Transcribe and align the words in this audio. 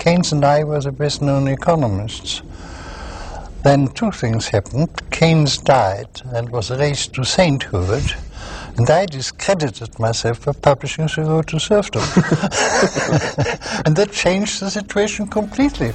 Keynes 0.00 0.32
and 0.32 0.42
I 0.46 0.64
were 0.64 0.80
the 0.80 0.92
best 0.92 1.20
known 1.20 1.46
economists. 1.46 2.40
Then 3.64 3.88
two 3.88 4.10
things 4.10 4.48
happened. 4.48 4.88
Keynes 5.10 5.58
died 5.58 6.08
and 6.32 6.48
was 6.48 6.70
raised 6.70 7.12
to 7.16 7.24
sainthood, 7.24 8.14
and 8.78 8.88
I 8.88 9.04
discredited 9.04 9.98
myself 9.98 10.38
for 10.38 10.54
publishing 10.54 11.06
the 11.06 11.24
road 11.24 11.48
to 11.48 11.60
serfdom. 11.60 12.00
and 13.84 13.94
that 13.94 14.10
changed 14.10 14.60
the 14.60 14.70
situation 14.70 15.26
completely. 15.26 15.92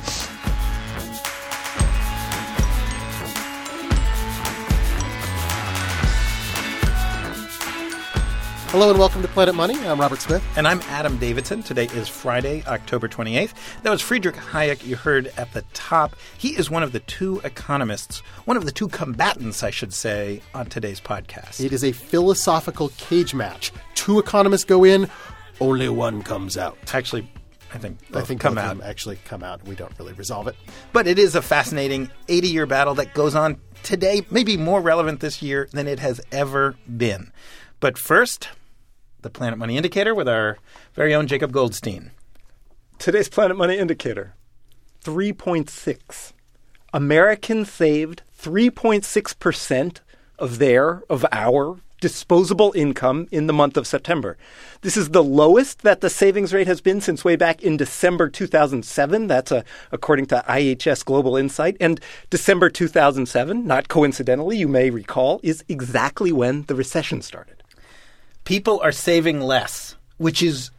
Hello 8.76 8.90
and 8.90 9.00
welcome 9.00 9.22
to 9.22 9.30
Planet 9.30 9.56
Money. 9.56 9.80
I'm 9.88 10.02
Robert 10.02 10.20
Smith. 10.20 10.44
And 10.58 10.68
I'm 10.68 10.82
Adam 10.90 11.18
Davidson. 11.18 11.64
Today 11.64 11.86
is 11.94 12.10
Friday, 12.10 12.62
October 12.68 13.08
28th. 13.08 13.54
That 13.84 13.90
was 13.90 14.02
Friedrich 14.02 14.36
Hayek 14.36 14.86
you 14.86 14.98
heard 14.98 15.32
at 15.38 15.50
the 15.54 15.62
top. 15.72 16.18
He 16.38 16.58
is 16.58 16.70
one 16.70 16.84
of 16.84 16.92
the 16.92 17.00
two 17.00 17.40
economists, 17.46 18.20
one 18.44 18.58
of 18.58 18.66
the 18.66 18.74
two 18.74 18.90
combatants, 18.90 19.64
I 19.64 19.70
should 19.70 19.94
say, 19.94 20.42
on 20.54 20.66
today's 20.66 21.00
podcast. 21.00 21.64
It 21.64 21.72
is 21.72 21.86
a 21.86 21.94
philosophical 21.94 22.90
cage 22.98 23.34
match. 23.34 23.72
Two 23.94 24.20
economists 24.20 24.66
go 24.66 24.84
in, 24.84 25.10
only 25.62 25.88
one 25.88 26.22
comes 26.22 26.58
out. 26.58 26.78
Actually, 26.94 27.32
I 27.74 27.78
think 27.78 28.00
I 28.14 28.24
think 28.24 28.42
come 28.42 28.56
both 28.56 28.66
of 28.66 28.70
out. 28.72 28.78
them 28.80 28.86
actually 28.86 29.20
come 29.24 29.42
out. 29.42 29.64
We 29.64 29.76
don't 29.76 29.98
really 29.98 30.14
resolve 30.14 30.50
it. 30.50 30.58
But 30.92 31.08
it 31.08 31.18
is 31.18 31.34
a 31.34 31.42
fascinating 31.42 32.12
80 32.28 32.50
year 32.50 32.66
battle 32.66 32.96
that 32.96 33.14
goes 33.14 33.36
on 33.36 33.56
today, 33.84 34.26
maybe 34.30 34.58
more 34.58 34.82
relevant 34.82 35.22
this 35.22 35.42
year 35.42 35.70
than 35.72 35.88
it 35.88 36.00
has 36.00 36.20
ever 36.34 36.76
been. 36.98 37.32
But 37.80 37.98
first, 37.98 38.50
the 39.26 39.30
Planet 39.32 39.58
Money 39.58 39.76
Indicator 39.76 40.14
with 40.14 40.30
our 40.30 40.60
very 40.94 41.16
own 41.16 41.26
Jacob 41.26 41.52
Goldstein. 41.52 42.12
Today's 43.00 43.28
Planet 43.28 43.58
Money 43.58 43.76
indicator 43.76 44.36
3.6. 45.04 46.34
Americans 46.94 47.72
saved 47.72 48.22
3.6% 48.40 49.98
of 50.38 50.60
their, 50.60 51.02
of 51.10 51.26
our 51.32 51.80
disposable 52.00 52.72
income 52.76 53.28
in 53.32 53.48
the 53.48 53.54
month 53.54 53.78
of 53.78 53.88
September. 53.88 54.38
This 54.82 54.96
is 54.96 55.10
the 55.10 55.24
lowest 55.24 55.82
that 55.82 56.02
the 56.02 56.10
savings 56.12 56.54
rate 56.54 56.68
has 56.68 56.80
been 56.80 57.02
since 57.02 57.26
way 57.26 57.36
back 57.36 57.64
in 57.64 57.78
December 57.78 58.30
2007. 58.30 59.26
That's 59.26 59.52
a, 59.52 59.66
according 59.92 60.28
to 60.28 60.44
IHS 60.48 61.04
Global 61.04 61.36
Insight. 61.36 61.78
And 61.80 62.00
December 62.30 62.70
2007, 62.70 63.66
not 63.66 63.88
coincidentally, 63.88 64.58
you 64.58 64.68
may 64.68 64.92
recall, 64.92 65.40
is 65.42 65.64
exactly 65.68 66.32
when 66.32 66.66
the 66.66 66.76
recession 66.76 67.24
started. 67.24 67.55
People 68.46 68.80
are 68.82 68.92
saving 68.92 69.42
less, 69.42 69.96
which 70.18 70.42
is 70.42 70.72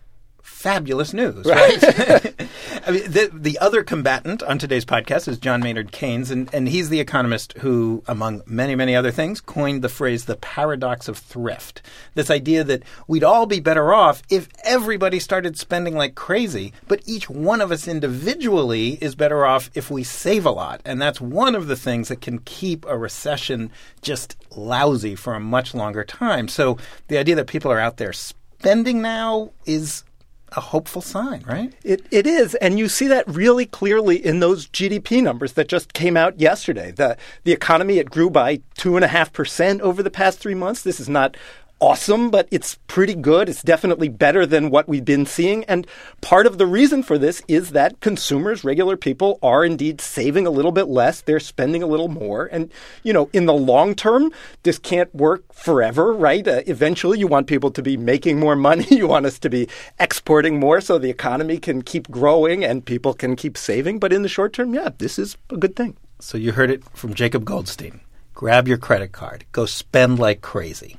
fabulous 0.67 1.15
news, 1.15 1.47
right? 1.47 1.79
I 2.87 2.91
mean, 2.91 3.09
the, 3.09 3.31
the 3.33 3.57
other 3.61 3.85
combatant 3.85 4.43
on 4.43 4.59
today's 4.59 4.85
podcast 4.85 5.29
is 5.29 5.39
John 5.39 5.61
Maynard 5.61 5.93
Keynes, 5.93 6.29
and, 6.33 6.53
and 6.53 6.69
he's 6.69 6.89
the 6.89 6.99
economist 6.99 7.53
who, 7.59 8.03
among 8.09 8.43
many, 8.47 8.75
many 8.75 8.97
other 8.97 9.13
things, 9.13 9.41
coined 9.41 9.83
the 9.83 9.89
phrase 9.89 10.25
the 10.25 10.35
paradox 10.35 11.07
of 11.07 11.19
thrift. 11.19 11.83
This 12.15 12.33
idea 12.33 12.65
that 12.65 12.83
we'd 13.07 13.23
all 13.23 13.47
be 13.47 13.61
better 13.61 13.95
off 13.95 14.25
if 14.29 14.49
everybody 14.65 15.21
started 15.21 15.57
spending 15.57 15.95
like 15.95 16.17
crazy, 16.17 16.73
but 16.89 17.01
each 17.07 17.31
one 17.31 17.61
of 17.61 17.71
us 17.71 17.87
individually 17.87 18.99
is 19.01 19.15
better 19.15 19.47
off 19.47 19.71
if 19.75 19.89
we 19.89 20.03
save 20.03 20.45
a 20.45 20.51
lot. 20.51 20.81
And 20.85 21.01
that's 21.01 21.21
one 21.21 21.55
of 21.55 21.69
the 21.69 21.77
things 21.77 22.09
that 22.09 22.21
can 22.21 22.41
keep 22.41 22.85
a 22.87 22.99
recession 22.99 23.71
just 24.03 24.35
lousy 24.57 25.15
for 25.15 25.35
a 25.35 25.41
much 25.41 25.77
longer 25.77 26.03
time. 26.03 26.49
So 26.49 26.77
the 27.07 27.19
idea 27.19 27.37
that 27.37 27.47
people 27.47 27.71
are 27.71 27.79
out 27.79 27.99
there 27.99 28.13
spending 28.13 29.01
now 29.01 29.53
is 29.65 30.03
a 30.53 30.61
hopeful 30.61 31.03
sign, 31.03 31.43
right? 31.47 31.73
It, 31.83 32.07
it 32.11 32.27
is, 32.27 32.55
and 32.57 32.79
you 32.79 32.89
see 32.89 33.09
that 33.09 33.27
really 33.29 33.67
clearly 33.67 34.25
in 34.25 34.41
those 34.41 34.69
GDP 34.69 35.23
numbers 35.23 35.55
that 35.55 35.69
just 35.69 35.93
came 35.93 36.17
out 36.17 36.41
yesterday. 36.41 36.93
The 36.93 37.17
the 37.45 37.53
economy 37.53 37.99
it 37.99 38.11
grew 38.11 38.31
by 38.31 38.61
two 38.77 38.97
and 38.97 39.05
a 39.05 39.09
half 39.09 39.33
percent 39.33 39.81
over 39.81 40.03
the 40.03 40.11
past 40.11 40.39
three 40.39 40.55
months. 40.55 40.83
This 40.83 41.01
is 41.01 41.09
not 41.09 41.37
awesome, 41.81 42.31
but 42.31 42.49
it's 42.51 42.79
pretty 42.87 43.15
good. 43.15 43.49
It's 43.49 43.63
definitely 43.63 44.09
better 44.09 44.47
than 44.47 44.71
what 44.71 44.89
we've 44.89 45.05
been 45.05 45.27
seeing. 45.27 45.65
And 45.65 45.87
part 46.21 46.47
of 46.47 46.59
the 46.59 46.67
reason 46.67 47.03
for 47.03 47.19
this 47.19 47.43
is 47.49 47.71
that 47.71 48.01
consumers, 48.01 48.65
regular 48.65 48.97
people, 48.97 49.39
are 49.43 49.65
indeed 49.65 50.01
saving 50.01 50.47
a 50.47 50.51
little 50.51 50.73
bit 50.73 50.89
less. 50.89 51.21
They're 51.21 51.41
spending 51.41 51.83
a 51.83 51.87
little 51.87 52.09
more. 52.09 52.47
And, 52.47 52.71
you 53.03 53.13
know, 53.13 53.29
in 53.33 53.47
the 53.47 53.55
long 53.55 53.95
term, 53.95 54.33
this 54.63 54.79
can't 54.79 55.15
work 55.15 55.53
forever, 55.53 56.13
right? 56.13 56.47
Uh, 56.47 56.63
eventually, 56.67 57.19
you 57.19 57.27
want 57.27 57.47
people 57.47 57.71
to 57.73 57.83
be 57.83 57.97
making 57.97 58.39
more 58.39 58.57
money. 58.57 58.87
You 58.97 59.09
want 59.09 59.27
us 59.27 59.39
to 59.41 59.51
be 59.51 59.69
exporting 60.01 60.59
more 60.59 60.81
so 60.81 60.97
the 60.97 61.11
economy 61.11 61.59
can 61.59 61.83
keep 61.83 62.11
growing 62.11 62.65
and 62.65 62.83
people 62.85 63.13
can 63.13 63.37
keep 63.37 63.59
saving. 63.59 63.99
But 63.99 64.11
in 64.11 64.23
the 64.23 64.29
short 64.29 64.55
term, 64.55 64.73
yeah, 64.73 64.89
this 64.97 65.19
is 65.19 65.37
a 65.51 65.57
good 65.59 65.77
thing. 65.77 65.99
So 66.19 66.39
you 66.39 66.53
heard 66.53 66.71
it 66.71 66.83
from 66.97 67.13
Jacob 67.13 67.45
Goldstein. 67.45 68.01
Grab 68.33 68.67
your 68.69 68.79
credit 68.79 69.13
card, 69.13 69.45
go 69.53 69.67
spend 69.67 70.19
like 70.19 70.41
crazy. 70.41 70.97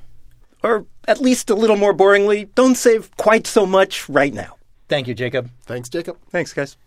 Or 0.63 0.85
at 1.07 1.21
least 1.21 1.49
a 1.49 1.55
little 1.55 1.75
more 1.75 1.93
boringly, 1.93 2.49
don't 2.55 2.75
save 2.75 3.15
quite 3.17 3.47
so 3.47 3.65
much 3.65 4.09
right 4.09 4.33
now. 4.33 4.57
Thank 4.89 5.07
you, 5.07 5.13
Jacob. 5.13 5.49
Thanks, 5.65 5.89
Jacob. 5.89 6.17
Thanks, 6.29 6.53
guys. 6.53 6.77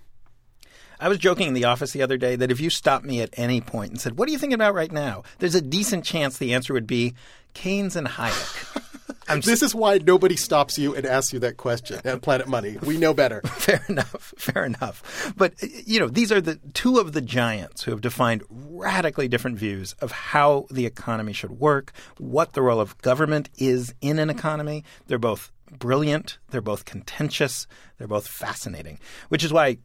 I 0.99 1.09
was 1.09 1.19
joking 1.19 1.49
in 1.49 1.55
the 1.55 1.65
office 1.65 1.93
the 1.93 2.03
other 2.03 2.19
day 2.19 2.37
that 2.37 2.51
if 2.51 2.61
you 2.61 2.69
stopped 2.69 3.07
me 3.07 3.23
at 3.23 3.31
any 3.35 3.61
point 3.61 3.93
and 3.93 4.01
said, 4.01 4.19
What 4.19 4.29
are 4.29 4.33
you 4.33 4.39
thinking 4.39 4.55
about 4.55 4.75
right 4.75 4.93
now? 4.93 5.23
There's 5.39 5.55
a 5.55 5.63
decent 5.63 6.05
chance 6.05 6.37
the 6.37 6.53
answer 6.53 6.75
would 6.75 6.87
be 6.87 7.15
Keynes 7.55 7.97
and 7.97 8.07
Hayek. 8.07 8.87
I'm 9.31 9.41
This 9.41 9.63
is 9.63 9.75
why 9.75 9.99
nobody 9.99 10.37
stops 10.37 10.79
you 10.79 10.95
and 10.95 11.07
asks 11.07 11.33
you 11.33 11.39
that 11.41 11.57
question 11.57 12.01
at 12.05 12.23
Planet 12.23 12.49
Money. 12.49 12.79
We 12.83 12.99
know 12.99 13.15
better. 13.15 13.41
Fair 13.47 13.85
enough. 13.89 14.35
Fair 14.37 14.65
enough. 14.65 15.33
But, 15.37 15.55
you 15.63 16.01
know, 16.01 16.09
these 16.09 16.33
are 16.33 16.41
the 16.41 16.57
two 16.75 16.99
of 16.99 17.13
the 17.13 17.21
giants 17.21 17.83
who 17.83 17.93
have 17.93 18.01
defined 18.01 18.43
radically 18.51 19.29
different 19.29 19.59
views 19.59 19.95
of 20.01 20.11
how 20.11 20.67
the 20.71 20.87
economy 20.87 21.33
should 21.33 21.53
work, 21.53 21.93
what 22.19 22.55
the 22.55 22.63
role 22.63 22.81
of 22.81 22.99
government 22.99 23.51
is 23.57 23.95
in 24.01 24.19
an 24.19 24.31
economy. 24.31 24.85
They're 25.07 25.19
both 25.19 25.53
brilliant, 25.71 26.39
they're 26.51 26.61
both 26.61 26.85
contentious, 26.85 27.67
they're 27.99 28.09
both 28.09 28.27
fascinating, 28.27 28.99
which 29.29 29.45
is 29.45 29.53
why 29.53 29.79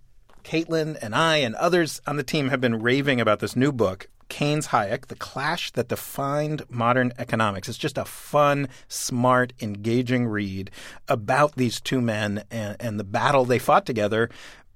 Caitlin 0.44 0.98
and 1.02 1.16
I 1.16 1.38
and 1.38 1.56
others 1.56 2.02
on 2.08 2.18
the 2.18 2.24
team 2.24 2.50
have 2.50 2.62
been 2.62 2.82
raving 2.82 3.20
about 3.20 3.40
this 3.40 3.56
new 3.56 3.72
book, 3.72 4.08
Keynes 4.30 4.68
Hayek, 4.68 5.08
The 5.08 5.16
Clash 5.16 5.72
That 5.72 5.88
Defined 5.88 6.64
Modern 6.70 7.12
Economics. 7.18 7.70
It's 7.70 7.78
just 7.78 7.98
a 7.98 8.06
fun, 8.06 8.68
smart, 8.88 9.54
engaging 9.62 10.28
read 10.28 10.72
about 11.08 11.56
these 11.56 11.80
two 11.80 12.02
men 12.02 12.44
and, 12.52 12.76
and 12.80 13.00
the 13.00 13.04
battle 13.04 13.46
they 13.46 13.60
fought 13.60 13.86
together, 13.86 14.30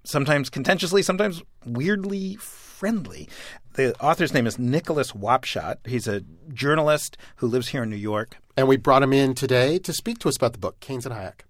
sometimes 0.04 0.50
contentiously, 0.50 1.02
sometimes 1.02 1.42
weirdly 1.66 2.36
friendly. 2.36 3.28
The 3.74 3.98
author's 4.02 4.34
name 4.34 4.48
is 4.48 4.60
Nicholas 4.60 5.12
Wapshott. 5.12 5.86
He's 5.86 6.08
a 6.08 6.22
journalist 6.54 7.18
who 7.38 7.48
lives 7.48 7.70
here 7.70 7.84
in 7.84 7.90
New 7.90 7.96
York. 7.96 8.38
And 8.56 8.68
we 8.68 8.78
brought 8.78 9.04
him 9.04 9.14
in 9.14 9.36
today 9.36 9.80
to 9.80 9.94
speak 9.94 10.20
to 10.20 10.30
us 10.30 10.38
about 10.38 10.54
the 10.54 10.60
book, 10.60 10.80
Keynes 10.80 11.06
and 11.06 11.16
Hayek. 11.16 11.42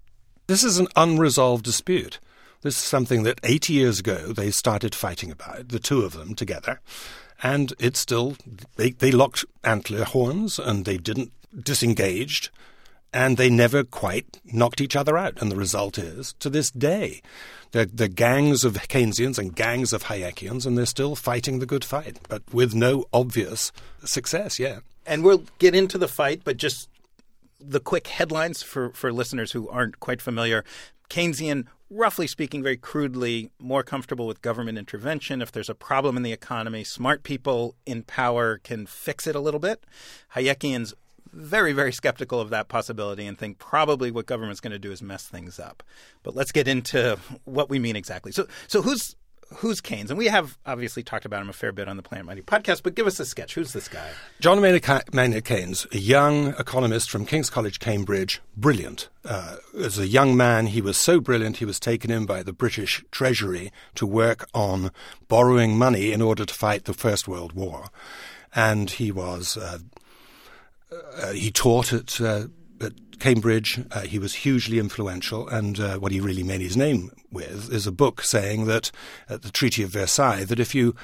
This 0.48 0.64
is 0.64 0.80
an 0.80 0.88
unresolved 0.96 1.64
dispute. 1.64 2.20
This 2.62 2.76
is 2.76 2.84
something 2.84 3.24
that 3.24 3.40
80 3.44 3.74
years 3.74 4.00
ago 4.00 4.34
they 4.34 4.52
started 4.52 4.94
fighting 4.94 5.32
about, 5.32 5.70
the 5.70 5.80
two 5.80 6.02
of 6.02 6.14
them 6.14 6.36
together. 6.36 6.82
And 7.42 7.74
it's 7.80 8.00
still, 8.00 8.36
they, 8.76 8.92
they 8.92 9.12
locked 9.12 9.46
antler 9.64 10.04
horns 10.04 10.60
and 10.60 10.86
they 10.86 10.98
didn't 10.98 11.32
disengaged 11.64 12.50
and 13.14 13.38
they 13.38 13.50
never 13.50 13.84
quite 13.84 14.40
knocked 14.46 14.82
each 14.82 14.96
other 14.96 15.18
out. 15.18 15.42
And 15.42 15.52
the 15.52 15.56
result 15.56 15.98
is, 15.98 16.34
to 16.40 16.50
this 16.50 16.70
day, 16.70 17.22
they're, 17.72 17.86
gangs 17.86 18.64
of 18.64 18.74
Keynesians 18.74 19.38
and 19.38 19.56
gangs 19.56 19.94
of 19.94 20.04
Hayekians, 20.06 20.66
and 20.66 20.78
they're 20.78 20.86
still 20.86 21.16
fighting 21.16 21.60
the 21.60 21.66
good 21.66 21.86
fight, 21.86 22.18
but 22.28 22.42
with 22.54 22.74
no 22.74 23.06
obvious 23.14 23.72
success 24.04 24.60
yet. 24.60 24.82
And 25.06 25.24
we'll 25.24 25.44
get 25.60 25.76
into 25.76 25.98
the 25.98 26.08
fight, 26.08 26.42
but 26.44 26.58
just 26.58 26.90
the 27.60 27.80
quick 27.80 28.08
headlines 28.08 28.64
for, 28.64 28.90
for 28.92 29.12
listeners 29.12 29.52
who 29.52 29.70
aren't 29.70 30.00
quite 30.00 30.22
familiar. 30.22 30.64
Keynesian, 31.10 31.66
roughly 31.90 32.28
speaking, 32.28 32.62
very 32.62 32.78
crudely, 32.78 33.52
more 33.60 33.84
comfortable 33.84 34.28
with 34.28 34.42
government 34.42 34.78
intervention. 34.78 35.42
If 35.42 35.52
there's 35.52 35.70
a 35.70 35.76
problem 35.76 36.18
in 36.18 36.24
the 36.24 36.32
economy, 36.32 36.84
smart 36.84 37.24
people 37.24 37.76
in 37.86 38.04
power 38.04 38.60
can 38.60 38.86
fix 38.86 39.28
it 39.28 39.36
a 39.36 39.40
little 39.40 39.60
bit. 39.60 39.84
Hayekians, 40.36 40.94
very, 41.32 41.74
very 41.74 41.92
skeptical 41.92 42.40
of 42.40 42.50
that 42.50 42.68
possibility 42.68 43.26
and 43.26 43.38
think 43.38 43.60
probably 43.60 44.12
what 44.12 44.26
government's 44.26 44.60
going 44.60 44.72
to 44.72 44.80
do 44.80 44.92
is 44.92 45.02
mess 45.02 45.28
things 45.28 45.60
up. 45.60 45.84
But 46.24 46.36
let's 46.36 46.52
get 46.52 46.68
into 46.68 47.20
what 47.46 47.70
we 47.70 47.80
mean 47.80 47.96
exactly. 47.96 48.32
So, 48.32 48.48
so 48.68 48.82
who's 48.82 49.16
who's 49.56 49.82
Keynes? 49.82 50.10
And 50.12 50.18
we 50.18 50.28
have 50.28 50.58
obviously 50.66 51.04
talked 51.04 51.26
about 51.26 51.42
him 51.42 51.50
a 51.50 51.54
fair 51.54 51.72
bit 51.72 51.88
on 51.88 51.98
the 51.98 52.04
Planet 52.04 52.26
Money 52.26 52.42
podcast, 52.42 52.84
but 52.84 52.96
give 52.96 53.08
us 53.08 53.20
a 53.20 53.26
sketch. 53.26 53.56
Who's 53.56 53.74
this 53.74 53.88
guy? 53.88 54.10
John 54.40 54.62
Maynard, 54.62 55.46
Keynes, 55.46 55.88
a 55.92 55.98
young 55.98 56.50
economist 56.60 57.10
from 57.10 57.26
King's 57.26 57.50
College, 57.50 57.80
Cambridge, 57.80 58.42
brilliant. 58.56 59.10
Uh, 59.26 59.58
as 59.78 59.98
a 59.98 60.08
young 60.08 60.38
man, 60.38 60.68
he 60.68 60.82
was 60.82 60.98
so 60.98 61.20
brilliant, 61.20 61.58
he 61.58 61.66
was 61.66 61.80
taken 61.80 62.12
in 62.12 62.26
by 62.26 62.44
the 62.44 62.54
British 62.54 63.04
Treasury 63.12 63.72
to 63.96 64.06
work 64.06 64.48
on 64.54 64.92
borrowing 65.28 65.78
money 65.78 66.12
in 66.12 66.22
order 66.22 66.46
to 66.46 66.54
fight 66.54 66.86
the 66.86 66.94
First 66.94 67.28
World 67.28 67.54
War. 67.54 67.90
And 68.56 68.90
he 68.90 69.12
was, 69.12 69.58
uh, 69.58 69.80
uh, 70.92 71.32
he 71.34 71.52
taught 71.52 71.94
at 71.94 72.20
uh, 72.20 72.46
at 72.46 72.50
Cambridge, 73.20 73.80
uh, 73.92 74.02
he 74.02 74.20
was 74.20 74.34
hugely 74.36 74.80
influential, 74.80 75.48
and 75.48 75.80
uh, 75.80 75.98
what 75.98 76.12
he 76.12 76.20
really 76.20 76.44
made 76.44 76.62
his 76.62 76.78
name 76.78 77.12
with 77.32 77.72
is 77.72 77.86
a 77.86 77.92
book 77.92 78.22
saying 78.22 78.66
that 78.66 78.92
at 79.28 79.42
the 79.42 79.52
Treaty 79.52 79.84
of 79.84 79.92
Versailles, 79.92 80.46
that 80.46 80.60
if 80.60 80.74
you 80.74 80.96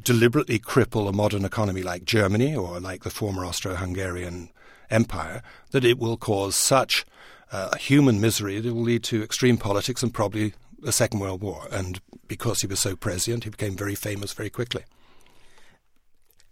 deliberately 0.00 0.58
cripple 0.58 1.08
a 1.08 1.12
modern 1.12 1.44
economy 1.44 1.82
like 1.82 2.04
Germany 2.04 2.54
or 2.54 2.80
like 2.80 3.04
the 3.04 3.10
former 3.10 3.44
Austro-Hungarian 3.44 4.50
Empire, 4.90 5.42
that 5.70 5.84
it 5.84 5.98
will 5.98 6.16
cause 6.16 6.56
such 6.56 7.04
uh, 7.52 7.76
human 7.76 8.20
misery 8.20 8.60
that 8.60 8.68
it 8.68 8.72
will 8.72 8.82
lead 8.82 9.04
to 9.04 9.22
extreme 9.22 9.56
politics 9.56 10.02
and 10.02 10.12
probably 10.12 10.52
a 10.84 10.92
Second 10.92 11.20
World 11.20 11.40
War. 11.40 11.68
And 11.70 12.00
because 12.26 12.60
he 12.60 12.66
was 12.66 12.80
so 12.80 12.96
prescient, 12.96 13.44
he 13.44 13.50
became 13.50 13.76
very 13.76 13.94
famous 13.94 14.32
very 14.32 14.50
quickly. 14.50 14.82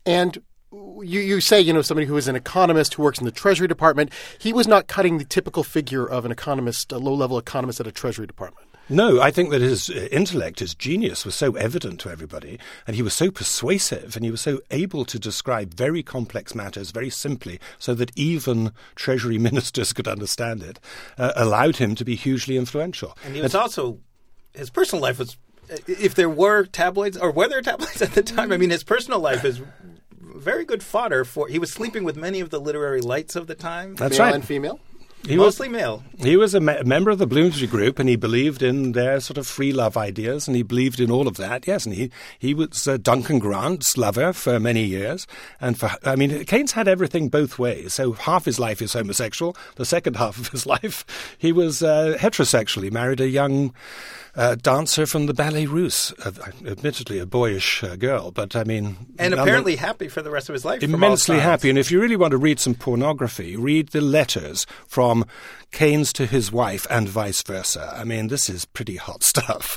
And 0.06 0.42
you, 0.72 1.20
you 1.20 1.40
say, 1.40 1.60
you 1.60 1.72
know, 1.72 1.82
somebody 1.82 2.06
who 2.06 2.16
is 2.16 2.28
an 2.28 2.36
economist 2.36 2.94
who 2.94 3.02
works 3.02 3.18
in 3.18 3.24
the 3.24 3.30
Treasury 3.30 3.68
Department, 3.68 4.10
he 4.38 4.52
was 4.52 4.66
not 4.66 4.86
cutting 4.86 5.18
the 5.18 5.24
typical 5.24 5.62
figure 5.62 6.06
of 6.06 6.24
an 6.24 6.32
economist, 6.32 6.92
a 6.92 6.98
low 6.98 7.14
level 7.14 7.38
economist 7.38 7.80
at 7.80 7.86
a 7.86 7.92
Treasury 7.92 8.26
Department. 8.26 8.66
No, 8.88 9.20
I 9.20 9.30
think 9.30 9.50
that 9.50 9.60
his 9.60 9.88
uh, 9.88 10.08
intellect, 10.10 10.58
his 10.58 10.74
genius 10.74 11.24
was 11.24 11.34
so 11.34 11.54
evident 11.54 12.00
to 12.00 12.10
everybody, 12.10 12.58
and 12.86 12.96
he 12.96 13.02
was 13.02 13.14
so 13.14 13.30
persuasive, 13.30 14.16
and 14.16 14.24
he 14.24 14.30
was 14.30 14.40
so 14.40 14.60
able 14.70 15.04
to 15.04 15.18
describe 15.18 15.72
very 15.72 16.02
complex 16.02 16.54
matters 16.54 16.90
very 16.90 17.08
simply, 17.08 17.60
so 17.78 17.94
that 17.94 18.10
even 18.16 18.72
Treasury 18.96 19.38
ministers 19.38 19.92
could 19.92 20.08
understand 20.08 20.62
it, 20.62 20.80
uh, 21.16 21.32
allowed 21.36 21.76
him 21.76 21.94
to 21.94 22.04
be 22.04 22.16
hugely 22.16 22.56
influential. 22.56 23.16
And 23.24 23.36
he 23.36 23.40
was 23.40 23.54
and, 23.54 23.62
also, 23.62 23.98
his 24.52 24.68
personal 24.68 25.00
life 25.00 25.18
was, 25.18 25.36
if 25.86 26.14
there 26.16 26.30
were 26.30 26.64
tabloids, 26.64 27.16
or 27.16 27.30
were 27.30 27.48
there 27.48 27.62
tabloids 27.62 28.02
at 28.02 28.12
the 28.12 28.22
time, 28.22 28.52
I 28.52 28.56
mean, 28.56 28.70
his 28.70 28.84
personal 28.84 29.20
life 29.20 29.44
is 29.44 29.60
very 30.34 30.64
good 30.64 30.82
fodder 30.82 31.24
for. 31.24 31.48
He 31.48 31.58
was 31.58 31.72
sleeping 31.72 32.04
with 32.04 32.16
many 32.16 32.40
of 32.40 32.50
the 32.50 32.60
literary 32.60 33.00
lights 33.00 33.36
of 33.36 33.46
the 33.46 33.54
time. 33.54 33.94
That's 33.94 34.18
male 34.18 34.26
right. 34.26 34.34
and 34.34 34.44
female. 34.44 34.80
He 35.26 35.36
Mostly 35.36 35.68
was, 35.68 35.76
male. 35.76 36.02
He 36.18 36.36
was 36.36 36.52
a 36.52 36.60
me- 36.60 36.82
member 36.82 37.10
of 37.10 37.18
the 37.18 37.28
Bloomsbury 37.28 37.68
Group, 37.68 38.00
and 38.00 38.08
he 38.08 38.16
believed 38.16 38.60
in 38.60 38.90
their 38.90 39.20
sort 39.20 39.38
of 39.38 39.46
free 39.46 39.72
love 39.72 39.96
ideas, 39.96 40.48
and 40.48 40.56
he 40.56 40.64
believed 40.64 40.98
in 40.98 41.12
all 41.12 41.28
of 41.28 41.36
that. 41.36 41.66
Yes, 41.66 41.86
and 41.86 41.94
he 41.94 42.10
he 42.40 42.54
was 42.54 42.88
uh, 42.88 42.96
Duncan 42.96 43.38
Grant's 43.38 43.96
lover 43.96 44.32
for 44.32 44.58
many 44.58 44.82
years, 44.82 45.28
and 45.60 45.78
for 45.78 45.90
I 46.04 46.16
mean, 46.16 46.44
Keynes 46.44 46.72
had 46.72 46.88
everything 46.88 47.28
both 47.28 47.56
ways. 47.56 47.94
So 47.94 48.12
half 48.12 48.46
his 48.46 48.58
life 48.58 48.82
is 48.82 48.94
homosexual, 48.94 49.56
the 49.76 49.84
second 49.84 50.16
half 50.16 50.38
of 50.38 50.48
his 50.48 50.66
life 50.74 51.04
he 51.38 51.52
was 51.52 51.84
uh, 51.84 52.16
heterosexual. 52.18 52.82
He 52.82 52.90
married 52.90 53.20
a 53.20 53.28
young 53.28 53.72
uh, 54.34 54.54
dancer 54.54 55.06
from 55.06 55.26
the 55.26 55.34
Ballet 55.34 55.66
Russe, 55.66 56.12
uh, 56.24 56.32
admittedly 56.66 57.18
a 57.18 57.26
boyish 57.26 57.84
uh, 57.84 57.96
girl, 57.96 58.30
but 58.30 58.56
I 58.56 58.64
mean, 58.64 58.96
and 59.18 59.34
apparently 59.34 59.76
happy 59.76 60.08
for 60.08 60.22
the 60.22 60.30
rest 60.30 60.48
of 60.48 60.54
his 60.54 60.64
life. 60.64 60.82
Immensely 60.82 61.38
happy, 61.38 61.68
and 61.68 61.78
if 61.78 61.90
you 61.90 62.00
really 62.00 62.16
want 62.16 62.30
to 62.30 62.38
read 62.38 62.58
some 62.58 62.74
pornography, 62.74 63.56
read 63.56 63.88
the 63.88 64.00
letters 64.00 64.66
from 64.86 65.26
Keynes 65.70 66.12
to 66.14 66.26
his 66.26 66.50
wife 66.50 66.86
and 66.90 67.08
vice 67.08 67.42
versa. 67.42 67.92
I 67.94 68.04
mean, 68.04 68.28
this 68.28 68.48
is 68.48 68.64
pretty 68.64 68.96
hot 68.96 69.22
stuff. 69.22 69.76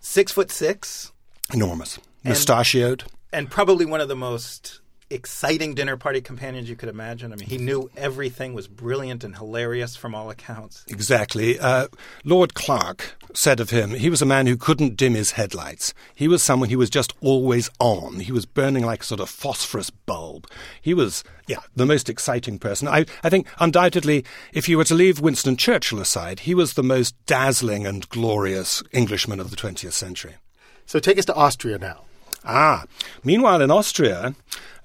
Six 0.00 0.32
foot 0.32 0.50
six, 0.50 1.12
enormous, 1.52 1.98
mustachioed, 2.24 3.04
and 3.32 3.50
probably 3.50 3.86
one 3.86 4.00
of 4.00 4.08
the 4.08 4.16
most 4.16 4.80
exciting 5.10 5.74
dinner 5.74 5.96
party 5.96 6.20
companions 6.20 6.68
you 6.68 6.76
could 6.76 6.88
imagine. 6.88 7.32
I 7.32 7.36
mean, 7.36 7.48
he 7.48 7.58
knew 7.58 7.90
everything, 7.96 8.54
was 8.54 8.68
brilliant 8.68 9.24
and 9.24 9.36
hilarious 9.36 9.96
from 9.96 10.14
all 10.14 10.30
accounts. 10.30 10.84
Exactly. 10.88 11.58
Uh, 11.58 11.88
Lord 12.24 12.54
Clark 12.54 13.16
said 13.34 13.60
of 13.60 13.70
him, 13.70 13.90
he 13.90 14.10
was 14.10 14.22
a 14.22 14.26
man 14.26 14.46
who 14.46 14.56
couldn't 14.56 14.96
dim 14.96 15.14
his 15.14 15.32
headlights. 15.32 15.94
He 16.14 16.28
was 16.28 16.42
someone 16.42 16.70
who 16.70 16.78
was 16.78 16.90
just 16.90 17.14
always 17.20 17.70
on. 17.78 18.20
He 18.20 18.32
was 18.32 18.46
burning 18.46 18.84
like 18.84 19.02
a 19.02 19.06
sort 19.06 19.20
of 19.20 19.30
phosphorus 19.30 19.90
bulb. 19.90 20.46
He 20.80 20.94
was, 20.94 21.24
yeah, 21.46 21.60
the 21.74 21.86
most 21.86 22.08
exciting 22.08 22.58
person. 22.58 22.88
I, 22.88 23.06
I 23.22 23.30
think, 23.30 23.46
undoubtedly, 23.58 24.24
if 24.52 24.68
you 24.68 24.76
were 24.76 24.84
to 24.84 24.94
leave 24.94 25.20
Winston 25.20 25.56
Churchill 25.56 26.00
aside, 26.00 26.40
he 26.40 26.54
was 26.54 26.74
the 26.74 26.82
most 26.82 27.14
dazzling 27.26 27.86
and 27.86 28.08
glorious 28.08 28.82
Englishman 28.92 29.40
of 29.40 29.50
the 29.50 29.56
20th 29.56 29.92
century. 29.92 30.36
So 30.86 30.98
take 30.98 31.18
us 31.18 31.26
to 31.26 31.34
Austria 31.34 31.78
now. 31.78 32.04
Ah. 32.44 32.84
Meanwhile, 33.24 33.62
in 33.62 33.70
Austria, 33.70 34.34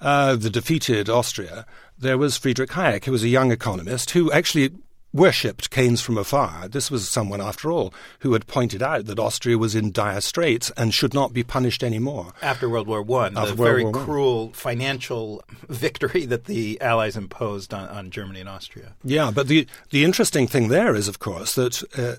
uh, 0.01 0.35
the 0.35 0.50
defeated 0.50 1.09
Austria, 1.09 1.65
there 1.97 2.17
was 2.17 2.38
Friedrich 2.38 2.71
Hayek, 2.71 3.05
who 3.05 3.11
was 3.11 3.23
a 3.23 3.29
young 3.29 3.51
economist 3.51 4.11
who 4.11 4.31
actually 4.31 4.71
worshipped 5.13 5.69
Keynes 5.69 6.01
from 6.01 6.17
afar. 6.17 6.67
This 6.67 6.89
was 6.89 7.07
someone, 7.07 7.39
after 7.39 7.71
all, 7.71 7.94
who 8.19 8.33
had 8.33 8.47
pointed 8.47 8.81
out 8.81 9.05
that 9.05 9.19
Austria 9.19 9.57
was 9.57 9.75
in 9.75 9.91
dire 9.91 10.21
straits 10.21 10.71
and 10.75 10.94
should 10.94 11.13
not 11.13 11.33
be 11.33 11.44
punished 11.44 11.83
anymore. 11.83 12.33
After 12.41 12.67
World 12.67 12.88
War 12.88 13.01
One, 13.01 13.35
the 13.35 13.53
very 13.53 13.83
War 13.83 13.94
cruel 13.94 14.51
I. 14.53 14.57
financial 14.57 15.44
victory 15.69 16.25
that 16.25 16.45
the 16.45 16.81
Allies 16.81 17.15
imposed 17.15 17.73
on, 17.73 17.88
on, 17.89 18.09
Germany 18.09 18.39
and 18.39 18.49
Austria. 18.49 18.95
Yeah, 19.03 19.31
but 19.33 19.47
the, 19.47 19.67
the 19.91 20.03
interesting 20.03 20.47
thing 20.47 20.69
there 20.69 20.95
is, 20.95 21.07
of 21.07 21.19
course, 21.19 21.56
that 21.56 21.83
uh, 21.95 22.15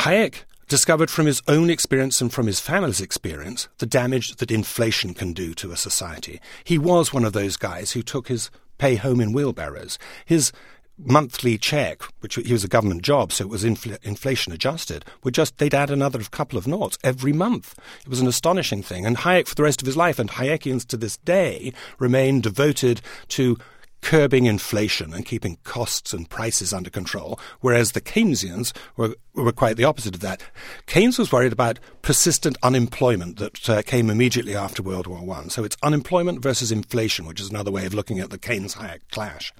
Hayek 0.00 0.44
discovered 0.68 1.10
from 1.10 1.26
his 1.26 1.42
own 1.48 1.70
experience 1.70 2.20
and 2.20 2.32
from 2.32 2.46
his 2.46 2.60
family's 2.60 3.00
experience 3.00 3.68
the 3.78 3.86
damage 3.86 4.36
that 4.36 4.50
inflation 4.50 5.14
can 5.14 5.32
do 5.32 5.54
to 5.54 5.72
a 5.72 5.76
society. 5.76 6.40
He 6.64 6.78
was 6.78 7.12
one 7.12 7.24
of 7.24 7.32
those 7.32 7.56
guys 7.56 7.92
who 7.92 8.02
took 8.02 8.28
his 8.28 8.50
pay 8.78 8.96
home 8.96 9.20
in 9.20 9.32
wheelbarrows. 9.32 9.98
His 10.24 10.52
monthly 10.98 11.58
check, 11.58 12.02
which 12.20 12.36
he 12.36 12.52
was 12.52 12.64
a 12.64 12.68
government 12.68 13.02
job, 13.02 13.32
so 13.32 13.44
it 13.44 13.50
was 13.50 13.64
infl- 13.64 13.98
inflation 14.02 14.52
adjusted, 14.52 15.04
would 15.24 15.34
just 15.34 15.58
they'd 15.58 15.74
add 15.74 15.90
another 15.90 16.20
couple 16.24 16.58
of 16.58 16.66
noughts 16.66 16.98
every 17.02 17.32
month. 17.32 17.74
It 18.02 18.08
was 18.08 18.20
an 18.20 18.26
astonishing 18.26 18.82
thing. 18.82 19.06
And 19.06 19.18
Hayek, 19.18 19.48
for 19.48 19.54
the 19.54 19.62
rest 19.62 19.82
of 19.82 19.86
his 19.86 19.96
life, 19.96 20.18
and 20.18 20.30
Hayekians 20.30 20.86
to 20.88 20.96
this 20.96 21.16
day, 21.18 21.72
remain 21.98 22.40
devoted 22.40 23.00
to 23.28 23.58
curbing 24.02 24.46
inflation 24.46 25.14
and 25.14 25.24
keeping 25.24 25.56
costs 25.64 26.12
and 26.12 26.28
prices 26.28 26.72
under 26.72 26.90
control, 26.90 27.40
whereas 27.60 27.92
the 27.92 28.00
Keynesians 28.00 28.76
were, 28.96 29.14
were 29.34 29.52
quite 29.52 29.76
the 29.76 29.84
opposite 29.84 30.14
of 30.14 30.20
that. 30.20 30.42
Keynes 30.86 31.18
was 31.18 31.32
worried 31.32 31.52
about 31.52 31.78
persistent 32.02 32.58
unemployment 32.62 33.38
that 33.38 33.70
uh, 33.70 33.82
came 33.82 34.10
immediately 34.10 34.54
after 34.54 34.82
World 34.82 35.06
War 35.06 35.22
One. 35.22 35.48
So 35.48 35.64
it's 35.64 35.76
unemployment 35.82 36.42
versus 36.42 36.70
inflation, 36.70 37.26
which 37.26 37.40
is 37.40 37.48
another 37.48 37.70
way 37.70 37.86
of 37.86 37.94
looking 37.94 38.20
at 38.20 38.30
the 38.30 38.38
Keynes-Hayek 38.38 39.00
clash. 39.10 39.52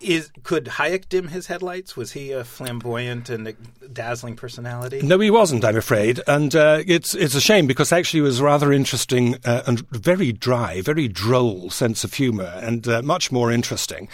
Is 0.00 0.30
could 0.44 0.66
Hayek 0.66 1.08
dim 1.08 1.28
his 1.28 1.48
headlights? 1.48 1.96
Was 1.96 2.12
he 2.12 2.30
a 2.30 2.44
flamboyant 2.44 3.28
and 3.28 3.56
dazzling 3.92 4.36
personality? 4.36 5.02
No, 5.02 5.18
he 5.18 5.28
wasn't. 5.28 5.64
I'm 5.64 5.76
afraid, 5.76 6.20
and 6.28 6.54
uh, 6.54 6.82
it's 6.86 7.16
it's 7.16 7.34
a 7.34 7.40
shame 7.40 7.66
because 7.66 7.92
actually 7.92 8.18
he 8.18 8.22
was 8.22 8.40
rather 8.40 8.72
interesting 8.72 9.34
uh, 9.44 9.64
and 9.66 9.88
very 9.90 10.32
dry, 10.32 10.82
very 10.82 11.08
droll 11.08 11.70
sense 11.70 12.04
of 12.04 12.14
humour, 12.14 12.60
and 12.62 12.86
uh, 12.86 13.02
much 13.02 13.32
more 13.32 13.50
interesting 13.50 14.08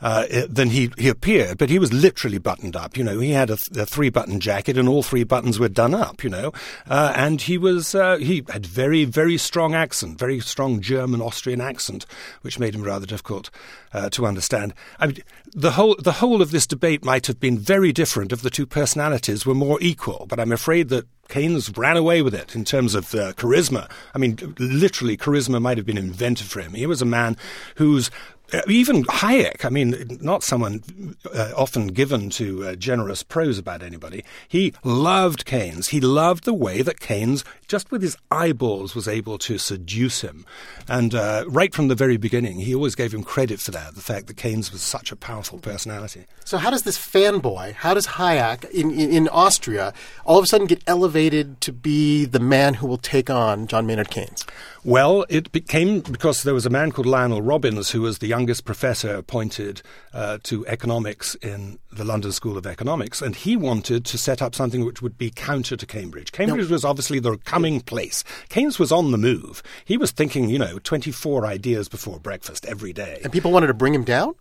uh, 0.00 0.26
than 0.48 0.70
he 0.70 0.90
he 0.98 1.08
appeared. 1.08 1.56
But 1.56 1.70
he 1.70 1.78
was 1.78 1.92
literally 1.92 2.38
buttoned 2.38 2.74
up. 2.74 2.96
You 2.96 3.04
know, 3.04 3.20
he 3.20 3.30
had 3.30 3.50
a, 3.50 3.58
a 3.76 3.86
three 3.86 4.10
button 4.10 4.40
jacket, 4.40 4.76
and 4.76 4.88
all 4.88 5.04
three 5.04 5.24
buttons 5.24 5.60
were 5.60 5.68
done 5.68 5.94
up. 5.94 6.24
You 6.24 6.30
know, 6.30 6.52
uh, 6.88 7.12
and 7.14 7.40
he 7.40 7.58
was 7.58 7.94
uh, 7.94 8.16
he 8.16 8.44
had 8.48 8.66
very 8.66 9.04
very 9.04 9.36
strong 9.36 9.72
accent, 9.72 10.18
very 10.18 10.40
strong 10.40 10.80
German 10.80 11.22
Austrian 11.22 11.60
accent, 11.60 12.06
which 12.42 12.58
made 12.58 12.74
him 12.74 12.82
rather 12.82 13.06
difficult 13.06 13.50
to 13.92 14.26
understand. 14.26 14.74
I 14.98 15.06
mean 15.06 15.18
the 15.52 15.72
whole 15.72 15.96
the 15.98 16.12
whole 16.12 16.42
of 16.42 16.50
this 16.50 16.66
debate 16.66 17.04
might 17.04 17.26
have 17.26 17.40
been 17.40 17.58
very 17.58 17.92
different 17.92 18.32
if 18.32 18.42
the 18.42 18.50
two 18.50 18.66
personalities 18.66 19.46
were 19.46 19.54
more 19.54 19.78
equal. 19.80 20.26
But 20.28 20.40
I'm 20.40 20.52
afraid 20.52 20.88
that 20.88 21.06
Keynes 21.28 21.76
ran 21.76 21.96
away 21.96 22.22
with 22.22 22.34
it 22.34 22.54
in 22.54 22.64
terms 22.64 22.94
of 22.94 23.14
uh, 23.14 23.32
charisma. 23.34 23.90
I 24.14 24.18
mean, 24.18 24.54
literally, 24.58 25.16
charisma 25.16 25.60
might 25.60 25.76
have 25.76 25.86
been 25.86 25.98
invented 25.98 26.46
for 26.46 26.60
him. 26.60 26.72
He 26.72 26.86
was 26.86 27.02
a 27.02 27.06
man 27.06 27.36
whose 27.76 28.08
uh, 28.08 28.37
even 28.66 29.04
Hayek, 29.04 29.64
I 29.64 29.68
mean, 29.68 30.18
not 30.20 30.42
someone 30.42 31.16
uh, 31.34 31.52
often 31.56 31.88
given 31.88 32.30
to 32.30 32.68
uh, 32.68 32.74
generous 32.76 33.22
prose 33.22 33.58
about 33.58 33.82
anybody. 33.82 34.24
He 34.48 34.72
loved 34.82 35.44
Keynes. 35.44 35.88
He 35.88 36.00
loved 36.00 36.44
the 36.44 36.54
way 36.54 36.82
that 36.82 37.00
Keynes, 37.00 37.44
just 37.66 37.90
with 37.90 38.02
his 38.02 38.16
eyeballs, 38.30 38.94
was 38.94 39.06
able 39.06 39.36
to 39.38 39.58
seduce 39.58 40.22
him. 40.22 40.46
And 40.88 41.14
uh, 41.14 41.44
right 41.46 41.74
from 41.74 41.88
the 41.88 41.94
very 41.94 42.16
beginning, 42.16 42.60
he 42.60 42.74
always 42.74 42.94
gave 42.94 43.12
him 43.12 43.22
credit 43.22 43.60
for 43.60 43.70
that, 43.72 43.94
the 43.94 44.00
fact 44.00 44.28
that 44.28 44.36
Keynes 44.36 44.72
was 44.72 44.80
such 44.80 45.12
a 45.12 45.16
powerful 45.16 45.58
personality. 45.58 46.24
So, 46.44 46.56
how 46.56 46.70
does 46.70 46.82
this 46.82 46.98
fanboy, 46.98 47.74
how 47.74 47.92
does 47.92 48.06
Hayek 48.06 48.70
in, 48.70 48.90
in, 48.90 49.10
in 49.10 49.28
Austria 49.28 49.92
all 50.24 50.38
of 50.38 50.44
a 50.44 50.46
sudden 50.46 50.66
get 50.66 50.82
elevated 50.86 51.60
to 51.62 51.72
be 51.72 52.24
the 52.24 52.40
man 52.40 52.74
who 52.74 52.86
will 52.86 52.98
take 52.98 53.28
on 53.28 53.66
John 53.66 53.86
Maynard 53.86 54.10
Keynes? 54.10 54.46
Well, 54.84 55.26
it 55.28 55.52
became 55.52 56.00
because 56.00 56.44
there 56.44 56.54
was 56.54 56.64
a 56.64 56.70
man 56.70 56.92
called 56.92 57.06
Lionel 57.06 57.42
Robbins 57.42 57.90
who 57.90 58.00
was 58.00 58.18
the 58.18 58.32
youngest 58.38 58.64
professor 58.64 59.16
appointed 59.16 59.82
uh, 60.14 60.38
to 60.44 60.64
economics 60.68 61.34
in 61.36 61.76
the 61.90 62.04
London 62.04 62.30
School 62.30 62.56
of 62.56 62.68
Economics, 62.68 63.20
and 63.20 63.34
he 63.34 63.56
wanted 63.56 64.04
to 64.04 64.16
set 64.16 64.40
up 64.40 64.54
something 64.54 64.84
which 64.84 65.02
would 65.02 65.18
be 65.18 65.28
counter 65.28 65.76
to 65.76 65.84
Cambridge. 65.84 66.30
Cambridge 66.30 66.68
no. 66.68 66.72
was 66.72 66.84
obviously 66.84 67.18
the 67.18 67.36
coming 67.38 67.80
place. 67.80 68.22
Keynes 68.48 68.78
was 68.78 68.92
on 68.92 69.10
the 69.10 69.18
move. 69.18 69.60
He 69.84 69.96
was 69.96 70.12
thinking, 70.12 70.48
you 70.50 70.58
know, 70.58 70.78
24 70.78 71.46
ideas 71.46 71.88
before 71.88 72.20
breakfast 72.20 72.64
every 72.66 72.92
day. 72.92 73.20
And 73.24 73.32
people 73.32 73.50
wanted 73.50 73.66
to 73.66 73.74
bring 73.74 73.92
him 73.92 74.04
down? 74.04 74.36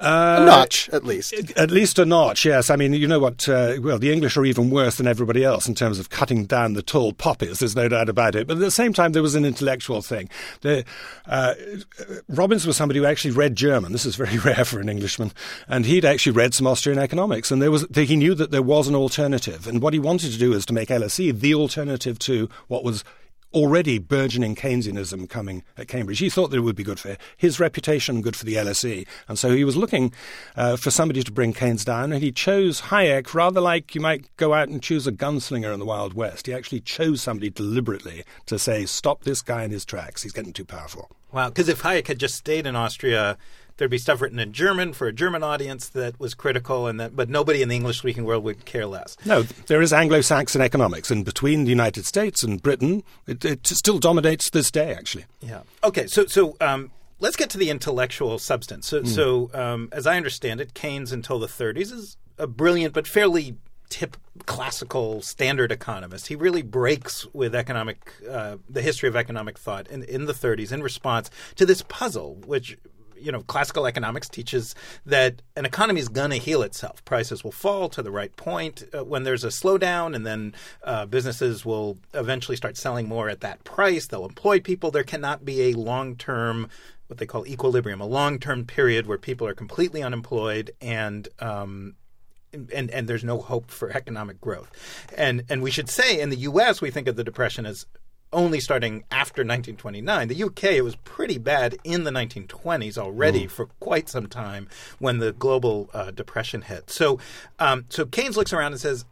A 0.00 0.44
notch, 0.44 0.88
at 0.90 1.04
least. 1.04 1.32
At 1.56 1.70
least 1.70 1.98
a 1.98 2.04
notch, 2.04 2.44
yes. 2.44 2.70
I 2.70 2.76
mean, 2.76 2.92
you 2.92 3.06
know 3.06 3.18
what? 3.18 3.48
Uh, 3.48 3.76
well, 3.80 3.98
the 3.98 4.12
English 4.12 4.36
are 4.36 4.44
even 4.44 4.70
worse 4.70 4.96
than 4.96 5.06
everybody 5.06 5.44
else 5.44 5.68
in 5.68 5.74
terms 5.74 5.98
of 5.98 6.10
cutting 6.10 6.46
down 6.46 6.74
the 6.74 6.82
tall 6.82 7.12
poppies. 7.12 7.58
There's 7.58 7.76
no 7.76 7.88
doubt 7.88 8.08
about 8.08 8.34
it. 8.34 8.46
But 8.46 8.54
at 8.54 8.60
the 8.60 8.70
same 8.70 8.92
time, 8.92 9.12
there 9.12 9.22
was 9.22 9.34
an 9.34 9.44
intellectual 9.44 10.02
thing. 10.02 10.28
The, 10.62 10.84
uh, 11.26 11.54
Robbins 12.28 12.66
was 12.66 12.76
somebody 12.76 13.00
who 13.00 13.06
actually 13.06 13.32
read 13.32 13.56
German. 13.56 13.92
This 13.92 14.06
is 14.06 14.16
very 14.16 14.38
rare 14.44 14.64
for 14.64 14.80
an 14.80 14.88
Englishman, 14.88 15.32
and 15.68 15.86
he'd 15.86 16.04
actually 16.04 16.32
read 16.32 16.54
some 16.54 16.66
Austrian 16.66 16.98
economics, 16.98 17.50
and 17.50 17.62
there 17.62 17.70
was 17.70 17.86
he 17.94 18.16
knew 18.16 18.34
that 18.34 18.50
there 18.50 18.62
was 18.62 18.88
an 18.88 18.94
alternative. 18.94 19.66
And 19.66 19.80
what 19.80 19.92
he 19.92 19.98
wanted 19.98 20.32
to 20.32 20.38
do 20.38 20.52
is 20.52 20.66
to 20.66 20.72
make 20.72 20.88
LSE 20.88 21.38
the 21.38 21.54
alternative 21.54 22.18
to 22.20 22.48
what 22.68 22.84
was 22.84 23.04
already 23.54 23.98
burgeoning 23.98 24.56
Keynesianism 24.56 25.28
coming 25.28 25.62
at 25.78 25.88
Cambridge. 25.88 26.18
He 26.18 26.28
thought 26.28 26.50
that 26.50 26.58
it 26.58 26.62
would 26.62 26.76
be 26.76 26.82
good 26.82 26.98
for 26.98 27.16
his 27.36 27.60
reputation, 27.60 28.20
good 28.20 28.36
for 28.36 28.44
the 28.44 28.54
LSE. 28.54 29.06
And 29.28 29.38
so 29.38 29.52
he 29.52 29.64
was 29.64 29.76
looking 29.76 30.12
uh, 30.56 30.76
for 30.76 30.90
somebody 30.90 31.22
to 31.22 31.32
bring 31.32 31.52
Keynes 31.52 31.84
down, 31.84 32.12
and 32.12 32.22
he 32.22 32.32
chose 32.32 32.82
Hayek 32.82 33.32
rather 33.32 33.60
like 33.60 33.94
you 33.94 34.00
might 34.00 34.34
go 34.36 34.52
out 34.52 34.68
and 34.68 34.82
choose 34.82 35.06
a 35.06 35.12
gunslinger 35.12 35.72
in 35.72 35.78
the 35.78 35.86
Wild 35.86 36.14
West. 36.14 36.46
He 36.46 36.52
actually 36.52 36.80
chose 36.80 37.22
somebody 37.22 37.48
deliberately 37.48 38.24
to 38.46 38.58
say, 38.58 38.84
stop 38.86 39.24
this 39.24 39.40
guy 39.40 39.62
in 39.62 39.70
his 39.70 39.84
tracks. 39.84 40.22
He's 40.22 40.32
getting 40.32 40.52
too 40.52 40.64
powerful. 40.64 41.10
Wow, 41.32 41.48
because 41.48 41.68
if 41.68 41.82
Hayek 41.82 42.06
had 42.06 42.18
just 42.18 42.36
stayed 42.36 42.66
in 42.66 42.76
Austria, 42.76 43.36
there'd 43.76 43.90
be 43.90 43.98
stuff 43.98 44.20
written 44.20 44.38
in 44.38 44.52
German 44.52 44.92
for 44.92 45.06
a 45.06 45.12
German 45.12 45.42
audience 45.42 45.88
that 45.90 46.18
was 46.18 46.34
critical, 46.34 46.86
and 46.86 47.00
that, 47.00 47.16
but 47.16 47.28
nobody 47.28 47.62
in 47.62 47.68
the 47.68 47.76
English-speaking 47.76 48.24
world 48.24 48.44
would 48.44 48.64
care 48.64 48.86
less. 48.86 49.16
No, 49.24 49.42
there 49.42 49.82
is 49.82 49.92
Anglo-Saxon 49.92 50.60
economics, 50.60 51.10
and 51.10 51.24
between 51.24 51.64
the 51.64 51.70
United 51.70 52.06
States 52.06 52.42
and 52.42 52.62
Britain, 52.62 53.02
it, 53.26 53.44
it 53.44 53.66
still 53.66 53.98
dominates 53.98 54.50
this 54.50 54.70
day. 54.70 54.92
Actually, 54.94 55.24
yeah. 55.40 55.62
Okay, 55.82 56.06
so 56.06 56.26
so 56.26 56.56
um, 56.60 56.90
let's 57.20 57.36
get 57.36 57.50
to 57.50 57.58
the 57.58 57.70
intellectual 57.70 58.38
substance. 58.38 58.86
So, 58.86 59.02
mm. 59.02 59.08
so 59.08 59.50
um, 59.54 59.88
as 59.92 60.06
I 60.06 60.16
understand 60.16 60.60
it, 60.60 60.74
Keynes 60.74 61.12
until 61.12 61.38
the 61.38 61.46
30s 61.46 61.92
is 61.92 62.16
a 62.38 62.46
brilliant 62.46 62.94
but 62.94 63.06
fairly 63.06 63.56
tip 63.88 64.16
classical 64.46 65.22
standard 65.22 65.70
economist. 65.70 66.26
He 66.26 66.36
really 66.36 66.62
breaks 66.62 67.26
with 67.32 67.54
economic 67.54 68.12
uh, 68.28 68.56
the 68.68 68.82
history 68.82 69.08
of 69.08 69.16
economic 69.16 69.58
thought 69.58 69.88
in, 69.88 70.02
in 70.04 70.24
the 70.26 70.32
30s 70.32 70.72
in 70.72 70.82
response 70.82 71.30
to 71.56 71.66
this 71.66 71.82
puzzle, 71.82 72.36
which 72.46 72.76
you 73.18 73.32
know, 73.32 73.42
classical 73.42 73.86
economics 73.86 74.28
teaches 74.28 74.74
that 75.06 75.42
an 75.56 75.64
economy 75.64 76.00
is 76.00 76.08
going 76.08 76.30
to 76.30 76.36
heal 76.36 76.62
itself. 76.62 77.04
Prices 77.04 77.42
will 77.44 77.52
fall 77.52 77.88
to 77.90 78.02
the 78.02 78.10
right 78.10 78.34
point 78.36 78.84
uh, 78.92 79.04
when 79.04 79.24
there's 79.24 79.44
a 79.44 79.48
slowdown, 79.48 80.14
and 80.14 80.26
then 80.26 80.54
uh, 80.82 81.06
businesses 81.06 81.64
will 81.64 81.98
eventually 82.12 82.56
start 82.56 82.76
selling 82.76 83.08
more 83.08 83.28
at 83.28 83.40
that 83.40 83.64
price. 83.64 84.06
They'll 84.06 84.24
employ 84.24 84.60
people. 84.60 84.90
There 84.90 85.04
cannot 85.04 85.44
be 85.44 85.70
a 85.70 85.74
long 85.74 86.16
term 86.16 86.68
what 87.06 87.18
they 87.18 87.26
call 87.26 87.46
equilibrium, 87.46 88.00
a 88.00 88.06
long 88.06 88.38
term 88.38 88.64
period 88.64 89.06
where 89.06 89.18
people 89.18 89.46
are 89.46 89.54
completely 89.54 90.02
unemployed 90.02 90.72
and 90.80 91.28
um, 91.38 91.96
and 92.72 92.90
and 92.90 93.08
there's 93.08 93.24
no 93.24 93.38
hope 93.38 93.70
for 93.70 93.90
economic 93.90 94.40
growth. 94.40 94.70
And 95.16 95.44
and 95.48 95.62
we 95.62 95.70
should 95.70 95.88
say 95.88 96.20
in 96.20 96.30
the 96.30 96.36
U.S. 96.36 96.80
we 96.80 96.90
think 96.90 97.08
of 97.08 97.16
the 97.16 97.24
depression 97.24 97.66
as 97.66 97.86
only 98.34 98.60
starting 98.60 99.04
after 99.10 99.40
1929. 99.40 100.28
The 100.28 100.42
UK, 100.44 100.64
it 100.64 100.84
was 100.84 100.96
pretty 100.96 101.38
bad 101.38 101.78
in 101.84 102.04
the 102.04 102.10
1920s 102.10 102.98
already 102.98 103.46
mm. 103.46 103.50
for 103.50 103.66
quite 103.80 104.08
some 104.08 104.26
time 104.26 104.68
when 104.98 105.18
the 105.18 105.32
global 105.32 105.88
uh, 105.94 106.10
depression 106.10 106.62
hit. 106.62 106.90
So, 106.90 107.18
um, 107.58 107.86
so 107.88 108.04
Keynes 108.04 108.36
looks 108.36 108.52
around 108.52 108.72
and 108.72 108.80
says, 108.80 109.04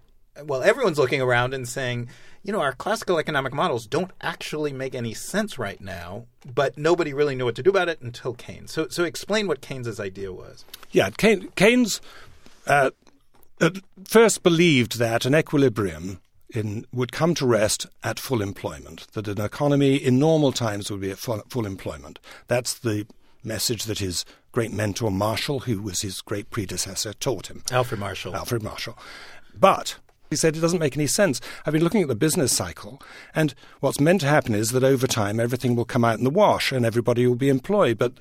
well, 0.45 0.63
everyone's 0.63 0.99
looking 0.99 1.21
around 1.21 1.55
and 1.55 1.69
saying, 1.69 2.09
you 2.43 2.53
know, 2.53 2.61
our 2.61 2.73
classical 2.73 3.19
economic 3.19 3.53
models 3.53 3.87
don't 3.87 4.11
actually 4.21 4.73
make 4.73 4.95
any 4.95 5.15
sense 5.15 5.59
right 5.59 5.81
now, 5.81 6.27
but 6.55 6.77
nobody 6.77 7.15
really 7.15 7.35
knew 7.35 7.45
what 7.45 7.55
to 7.57 7.63
do 7.63 7.71
about 7.71 7.89
it 7.89 8.01
until 8.01 8.35
Keynes. 8.35 8.73
So, 8.73 8.89
so 8.89 9.05
explain 9.05 9.47
what 9.47 9.61
Keynes's 9.61 10.01
idea 10.01 10.33
was. 10.33 10.65
Yeah, 10.91 11.11
Keynes 11.11 12.01
uh, 12.67 12.91
first 14.05 14.43
believed 14.43 14.99
that 14.99 15.25
an 15.25 15.35
equilibrium 15.35 16.21
in, 16.53 16.87
would 16.93 17.13
come 17.13 17.35
to 17.35 17.47
rest 17.47 17.87
at 18.03 18.21
full 18.21 18.43
employment, 18.43 19.07
that 19.13 19.29
an 19.29 19.41
economy 19.41 19.97
in 19.97 20.19
normal 20.19 20.53
times 20.53 20.91
would 20.91 21.01
be 21.01 21.11
at 21.11 21.19
full, 21.19 21.43
full 21.49 21.67
employment. 21.67 22.19
That's 22.47 22.75
the 22.75 23.07
message 23.45 23.85
that 23.85 23.99
his 23.99 24.25
great 24.53 24.73
mentor 24.73 25.11
Marshall, 25.11 25.61
who 25.61 25.83
was 25.83 26.03
his 26.03 26.21
great 26.21 26.51
predecessor, 26.51 27.13
taught 27.15 27.49
him. 27.49 27.63
Alfred 27.71 28.01
Marshall. 28.01 28.35
Alfred 28.35 28.63
Marshall. 28.63 28.99
But 29.59 29.97
he 30.31 30.37
said 30.37 30.57
it 30.57 30.61
doesn't 30.61 30.79
make 30.79 30.97
any 30.97 31.07
sense. 31.07 31.41
I've 31.67 31.73
been 31.73 31.85
looking 31.85 32.03
at 32.03 32.09
the 32.09 32.15
business 32.15 32.53
cycle, 32.53 33.03
and 33.35 33.55
what's 33.81 34.01
meant 34.01 34.21
to 34.23 34.29
happen 34.29 34.55
is 34.55 34.71
that 34.71 34.85
over 34.85 35.07
time 35.07 35.41
everything 35.41 35.77
will 35.77 35.85
come 35.85 36.05
out 36.05 36.19
in 36.19 36.25
the 36.25 36.31
wash 36.31 36.73
and 36.73 36.87
everybody 36.87 37.27
will 37.27 37.35
be 37.35 37.49
employed. 37.49 37.99
But 37.99 38.15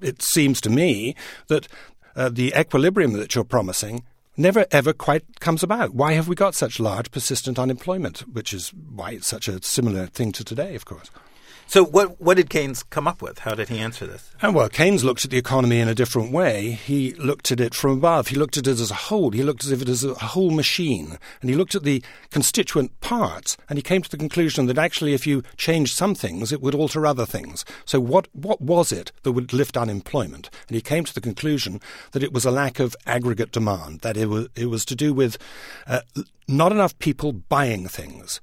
it 0.00 0.22
seems 0.22 0.60
to 0.62 0.70
me 0.70 1.14
that 1.48 1.68
uh, 2.16 2.28
the 2.28 2.52
equilibrium 2.56 3.12
that 3.12 3.34
you're 3.34 3.44
promising 3.44 4.04
never 4.38 4.64
ever 4.70 4.92
quite 4.92 5.40
comes 5.40 5.62
about. 5.62 5.94
Why 5.94 6.12
have 6.12 6.28
we 6.28 6.34
got 6.34 6.54
such 6.54 6.80
large 6.80 7.10
persistent 7.10 7.58
unemployment, 7.58 8.20
which 8.32 8.54
is 8.54 8.70
why 8.70 9.10
it's 9.10 9.26
such 9.26 9.48
a 9.48 9.62
similar 9.62 10.06
thing 10.06 10.32
to 10.32 10.44
today, 10.44 10.74
of 10.74 10.84
course. 10.84 11.10
So, 11.70 11.84
what 11.84 12.18
what 12.18 12.38
did 12.38 12.48
Keynes 12.48 12.82
come 12.82 13.06
up 13.06 13.20
with? 13.20 13.40
How 13.40 13.54
did 13.54 13.68
he 13.68 13.78
answer 13.78 14.06
this? 14.06 14.34
And 14.40 14.54
well, 14.54 14.70
Keynes 14.70 15.04
looked 15.04 15.26
at 15.26 15.30
the 15.30 15.36
economy 15.36 15.80
in 15.80 15.86
a 15.88 15.94
different 15.94 16.32
way. 16.32 16.70
He 16.70 17.12
looked 17.12 17.52
at 17.52 17.60
it 17.60 17.74
from 17.74 17.98
above. 17.98 18.28
He 18.28 18.36
looked 18.36 18.56
at 18.56 18.66
it 18.66 18.80
as 18.80 18.90
a 18.90 18.94
whole. 18.94 19.32
He 19.32 19.42
looked 19.42 19.66
at 19.66 19.82
it 19.82 19.86
as 19.86 20.02
a 20.02 20.14
whole 20.14 20.50
machine, 20.50 21.18
and 21.42 21.50
he 21.50 21.56
looked 21.56 21.74
at 21.74 21.82
the 21.82 22.02
constituent 22.30 22.98
parts. 23.02 23.58
And 23.68 23.78
he 23.78 23.82
came 23.82 24.00
to 24.00 24.08
the 24.08 24.16
conclusion 24.16 24.64
that 24.64 24.78
actually, 24.78 25.12
if 25.12 25.26
you 25.26 25.42
changed 25.58 25.94
some 25.94 26.14
things, 26.14 26.52
it 26.52 26.62
would 26.62 26.74
alter 26.74 27.04
other 27.04 27.26
things. 27.26 27.66
So, 27.84 28.00
what 28.00 28.28
what 28.32 28.62
was 28.62 28.90
it 28.90 29.12
that 29.24 29.32
would 29.32 29.52
lift 29.52 29.76
unemployment? 29.76 30.48
And 30.68 30.74
he 30.74 30.80
came 30.80 31.04
to 31.04 31.12
the 31.12 31.20
conclusion 31.20 31.82
that 32.12 32.22
it 32.22 32.32
was 32.32 32.46
a 32.46 32.50
lack 32.50 32.80
of 32.80 32.96
aggregate 33.04 33.52
demand. 33.52 34.00
That 34.00 34.16
it 34.16 34.30
was 34.30 34.48
it 34.56 34.70
was 34.70 34.86
to 34.86 34.96
do 34.96 35.12
with 35.12 35.36
uh, 35.86 36.00
not 36.48 36.72
enough 36.72 36.98
people 36.98 37.32
buying 37.32 37.88
things. 37.88 38.40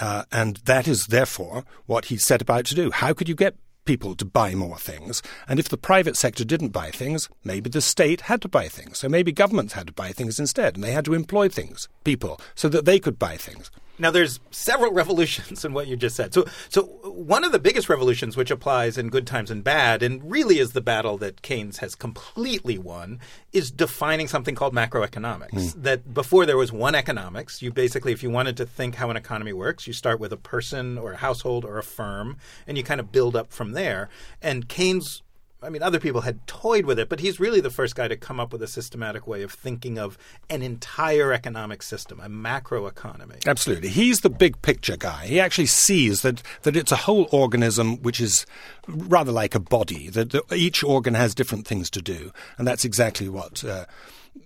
Uh, 0.00 0.24
and 0.30 0.56
that 0.64 0.86
is 0.86 1.06
therefore 1.06 1.64
what 1.86 2.06
he 2.06 2.16
set 2.16 2.40
about 2.40 2.64
to 2.66 2.74
do. 2.74 2.90
How 2.90 3.12
could 3.12 3.28
you 3.28 3.34
get 3.34 3.56
people 3.88 4.14
to 4.14 4.24
buy 4.26 4.54
more 4.54 4.76
things. 4.76 5.22
And 5.48 5.58
if 5.58 5.70
the 5.70 5.78
private 5.78 6.14
sector 6.14 6.44
didn't 6.44 6.76
buy 6.76 6.90
things, 6.90 7.30
maybe 7.42 7.70
the 7.70 7.80
state 7.80 8.20
had 8.20 8.42
to 8.42 8.48
buy 8.48 8.68
things. 8.68 8.98
So 8.98 9.08
maybe 9.08 9.32
governments 9.32 9.72
had 9.72 9.86
to 9.86 9.94
buy 9.94 10.12
things 10.12 10.38
instead, 10.38 10.74
and 10.74 10.84
they 10.84 10.92
had 10.92 11.06
to 11.06 11.14
employ 11.14 11.48
things, 11.48 11.88
people, 12.04 12.38
so 12.54 12.68
that 12.68 12.84
they 12.84 12.98
could 12.98 13.18
buy 13.18 13.38
things. 13.38 13.70
Now, 13.98 14.10
there's 14.10 14.40
several 14.50 14.92
revolutions 14.98 15.64
in 15.64 15.72
what 15.72 15.86
you 15.86 15.96
just 15.96 16.16
said. 16.16 16.34
So, 16.34 16.46
so 16.68 16.82
one 17.02 17.44
of 17.44 17.52
the 17.52 17.58
biggest 17.58 17.88
revolutions, 17.88 18.36
which 18.36 18.50
applies 18.50 18.96
in 18.98 19.08
good 19.08 19.26
times 19.26 19.50
and 19.50 19.62
bad, 19.64 20.02
and 20.02 20.30
really 20.30 20.58
is 20.58 20.72
the 20.72 20.80
battle 20.80 21.18
that 21.18 21.42
Keynes 21.42 21.78
has 21.78 21.94
completely 21.94 22.78
won, 22.78 23.20
is 23.52 23.70
defining 23.70 24.28
something 24.28 24.54
called 24.54 24.74
macroeconomics. 24.74 25.50
Mm. 25.52 25.82
That 25.82 26.14
before 26.14 26.46
there 26.46 26.56
was 26.56 26.72
one 26.72 26.94
economics, 26.94 27.62
you 27.62 27.72
basically, 27.72 28.12
if 28.12 28.22
you 28.22 28.30
wanted 28.30 28.56
to 28.58 28.66
think 28.66 28.96
how 28.96 29.10
an 29.10 29.16
economy 29.16 29.52
works, 29.52 29.86
you 29.86 29.92
start 29.92 30.20
with 30.20 30.32
a 30.32 30.36
person 30.36 30.98
or 30.98 31.12
a 31.12 31.16
household 31.16 31.64
or 31.64 31.78
a 31.78 31.82
firm, 31.82 32.36
and 32.66 32.76
you 32.76 32.84
kind 32.84 33.00
of 33.00 33.12
build 33.12 33.36
up 33.36 33.52
from 33.52 33.72
there. 33.72 34.08
And 34.42 34.68
Keynes 34.68 35.22
I 35.60 35.70
mean, 35.70 35.82
other 35.82 35.98
people 35.98 36.20
had 36.20 36.46
toyed 36.46 36.86
with 36.86 37.00
it, 37.00 37.08
but 37.08 37.18
he's 37.18 37.40
really 37.40 37.60
the 37.60 37.70
first 37.70 37.96
guy 37.96 38.06
to 38.06 38.16
come 38.16 38.38
up 38.38 38.52
with 38.52 38.62
a 38.62 38.68
systematic 38.68 39.26
way 39.26 39.42
of 39.42 39.52
thinking 39.52 39.98
of 39.98 40.16
an 40.48 40.62
entire 40.62 41.32
economic 41.32 41.82
system, 41.82 42.20
a 42.20 42.28
macro 42.28 42.86
economy. 42.86 43.36
Absolutely. 43.44 43.88
He's 43.88 44.20
the 44.20 44.30
big 44.30 44.62
picture 44.62 44.96
guy. 44.96 45.26
He 45.26 45.40
actually 45.40 45.66
sees 45.66 46.22
that, 46.22 46.42
that 46.62 46.76
it's 46.76 46.92
a 46.92 46.96
whole 46.96 47.28
organism 47.32 47.96
which 48.02 48.20
is 48.20 48.46
rather 48.86 49.32
like 49.32 49.56
a 49.56 49.60
body, 49.60 50.08
that 50.10 50.40
each 50.52 50.84
organ 50.84 51.14
has 51.14 51.34
different 51.34 51.66
things 51.66 51.90
to 51.90 52.02
do. 52.02 52.30
And 52.56 52.66
that's 52.66 52.84
exactly 52.84 53.28
what. 53.28 53.64
Uh, 53.64 53.86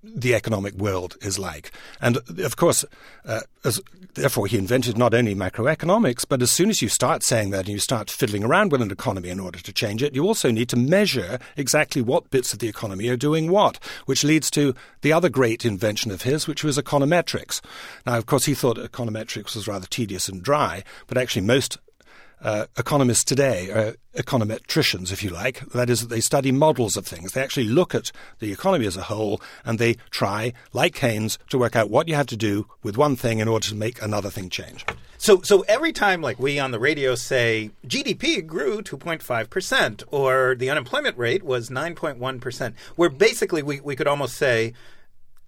the 0.02 0.34
economic 0.34 0.75
world 0.75 1.16
is 1.20 1.38
like. 1.38 1.70
And 2.00 2.18
of 2.38 2.56
course, 2.56 2.84
uh, 3.25 3.40
as, 3.64 3.80
therefore, 4.14 4.46
he 4.46 4.58
invented 4.58 4.99
not 4.99 5.14
only 5.14 5.34
macroeconomics, 5.34 6.25
but 6.28 6.42
as 6.42 6.50
soon 6.50 6.70
as 6.70 6.82
you 6.82 6.88
start 6.88 7.22
saying 7.22 7.50
that 7.50 7.66
and 7.66 7.68
you 7.68 7.78
start 7.78 8.11
fiddling 8.11 8.44
around 8.44 8.72
with 8.72 8.82
an 8.82 8.90
economy 8.90 9.28
in 9.28 9.40
order 9.40 9.61
to 9.61 9.72
change 9.72 10.02
it, 10.02 10.14
you 10.14 10.25
also 10.25 10.50
need 10.50 10.68
to 10.70 10.76
measure 10.76 11.38
exactly 11.56 12.02
what 12.02 12.30
bits 12.30 12.52
of 12.52 12.58
the 12.58 12.68
economy 12.68 13.08
are 13.08 13.16
doing 13.16 13.50
what, 13.50 13.78
which 14.06 14.25
leads 14.25 14.50
to 14.50 14.75
the 15.02 15.12
other 15.12 15.28
great 15.28 15.64
invention 15.64 16.11
of 16.11 16.22
his, 16.22 16.46
which 16.46 16.64
was 16.64 16.78
econometrics. 16.78 17.61
Now, 18.06 18.18
of 18.18 18.26
course, 18.26 18.44
he 18.44 18.54
thought 18.54 18.76
econometrics 18.76 19.54
was 19.54 19.68
rather 19.68 19.87
tedious 19.87 20.28
and 20.28 20.42
dry, 20.42 20.84
but 21.06 21.18
actually 21.18 21.42
most 21.42 21.78
uh, 22.42 22.66
economists 22.76 23.25
today 23.25 23.70
are 23.70 23.94
econometricians, 24.16 25.12
if 25.12 25.22
you 25.22 25.30
like. 25.30 25.61
That 25.70 25.88
is, 25.88 26.08
they 26.08 26.20
study 26.20 26.52
models 26.52 26.96
of 26.96 27.06
things. 27.06 27.32
They 27.32 27.42
actually 27.42 27.66
look 27.66 27.94
at 27.94 28.12
the 28.40 28.52
economy 28.52 28.87
as 28.87 28.96
a 28.96 29.02
whole 29.02 29.40
and 29.64 29.78
they 29.78 29.94
try, 30.11 30.52
like 30.72 30.94
Keynes, 30.94 31.38
to 31.50 31.58
work 31.58 31.76
out 31.76 31.90
what 31.90 32.08
you 32.08 32.14
have 32.14 32.26
to 32.26 32.37
do 32.37 32.66
with 32.82 32.96
one 32.96 33.16
thing 33.16 33.38
in 33.38 33.49
order 33.49 33.66
to 33.68 33.75
make 33.75 34.02
another 34.02 34.30
thing 34.30 34.50
change. 34.50 34.84
So, 35.18 35.40
so 35.42 35.61
every 35.68 35.92
time, 35.92 36.20
like 36.20 36.40
we 36.40 36.58
on 36.58 36.72
the 36.72 36.80
radio 36.80 37.14
say, 37.14 37.70
GDP 37.87 38.44
grew 38.44 38.82
2.5%, 38.82 40.02
or 40.11 40.56
the 40.56 40.68
unemployment 40.68 41.16
rate 41.16 41.44
was 41.44 41.70
9.1%, 41.70 42.75
where 42.96 43.08
basically 43.08 43.62
we, 43.62 43.80
we 43.80 43.94
could 43.94 44.08
almost 44.08 44.37
say, 44.37 44.72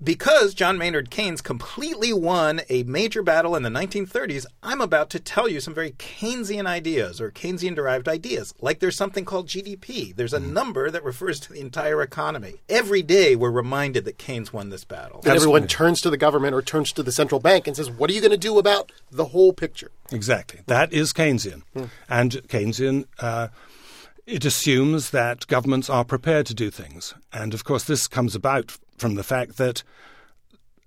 because 0.02 0.54
John 0.54 0.76
Maynard 0.76 1.10
Keynes 1.10 1.40
completely 1.40 2.12
won 2.12 2.60
a 2.68 2.82
major 2.82 3.22
battle 3.22 3.56
in 3.56 3.62
the 3.62 3.70
1930s, 3.70 4.44
I'm 4.62 4.80
about 4.80 5.08
to 5.10 5.20
tell 5.20 5.48
you 5.48 5.60
some 5.60 5.72
very 5.74 5.92
Keynesian 5.92 6.66
ideas 6.66 7.20
or 7.20 7.30
Keynesian 7.30 7.74
derived 7.74 8.08
ideas. 8.08 8.52
Like 8.60 8.80
there's 8.80 8.96
something 8.96 9.24
called 9.24 9.48
GDP. 9.48 10.14
There's 10.14 10.32
a 10.34 10.40
Mm-hmm. 10.40 10.52
number 10.52 10.90
that 10.90 11.02
refers 11.04 11.40
to 11.40 11.52
the 11.52 11.60
entire 11.60 12.02
economy. 12.02 12.56
Every 12.68 13.02
day 13.02 13.34
we're 13.36 13.50
reminded 13.50 14.04
that 14.04 14.18
Keynes 14.18 14.52
won 14.52 14.68
this 14.68 14.84
battle. 14.84 15.20
And 15.24 15.34
everyone 15.34 15.66
turns 15.68 16.00
to 16.02 16.10
the 16.10 16.16
government 16.18 16.54
or 16.54 16.60
turns 16.60 16.92
to 16.92 17.02
the 17.02 17.12
central 17.12 17.40
bank 17.40 17.66
and 17.66 17.74
says, 17.76 17.90
"What 17.90 18.10
are 18.10 18.12
you 18.12 18.20
going 18.20 18.30
to 18.30 18.36
do 18.36 18.58
about 18.58 18.92
the 19.10 19.26
whole 19.26 19.52
picture?" 19.52 19.90
Exactly. 20.12 20.60
That 20.66 20.92
is 20.92 21.12
Keynesian. 21.14 21.62
And 22.08 22.32
Keynesian, 22.48 23.06
uh, 23.20 23.48
it 24.26 24.44
assumes 24.44 25.10
that 25.10 25.46
governments 25.46 25.88
are 25.88 26.04
prepared 26.04 26.46
to 26.46 26.54
do 26.54 26.70
things. 26.70 27.14
And 27.32 27.54
of 27.54 27.64
course, 27.64 27.84
this 27.84 28.06
comes 28.06 28.34
about 28.34 28.76
from 28.98 29.14
the 29.14 29.22
fact 29.22 29.56
that 29.56 29.82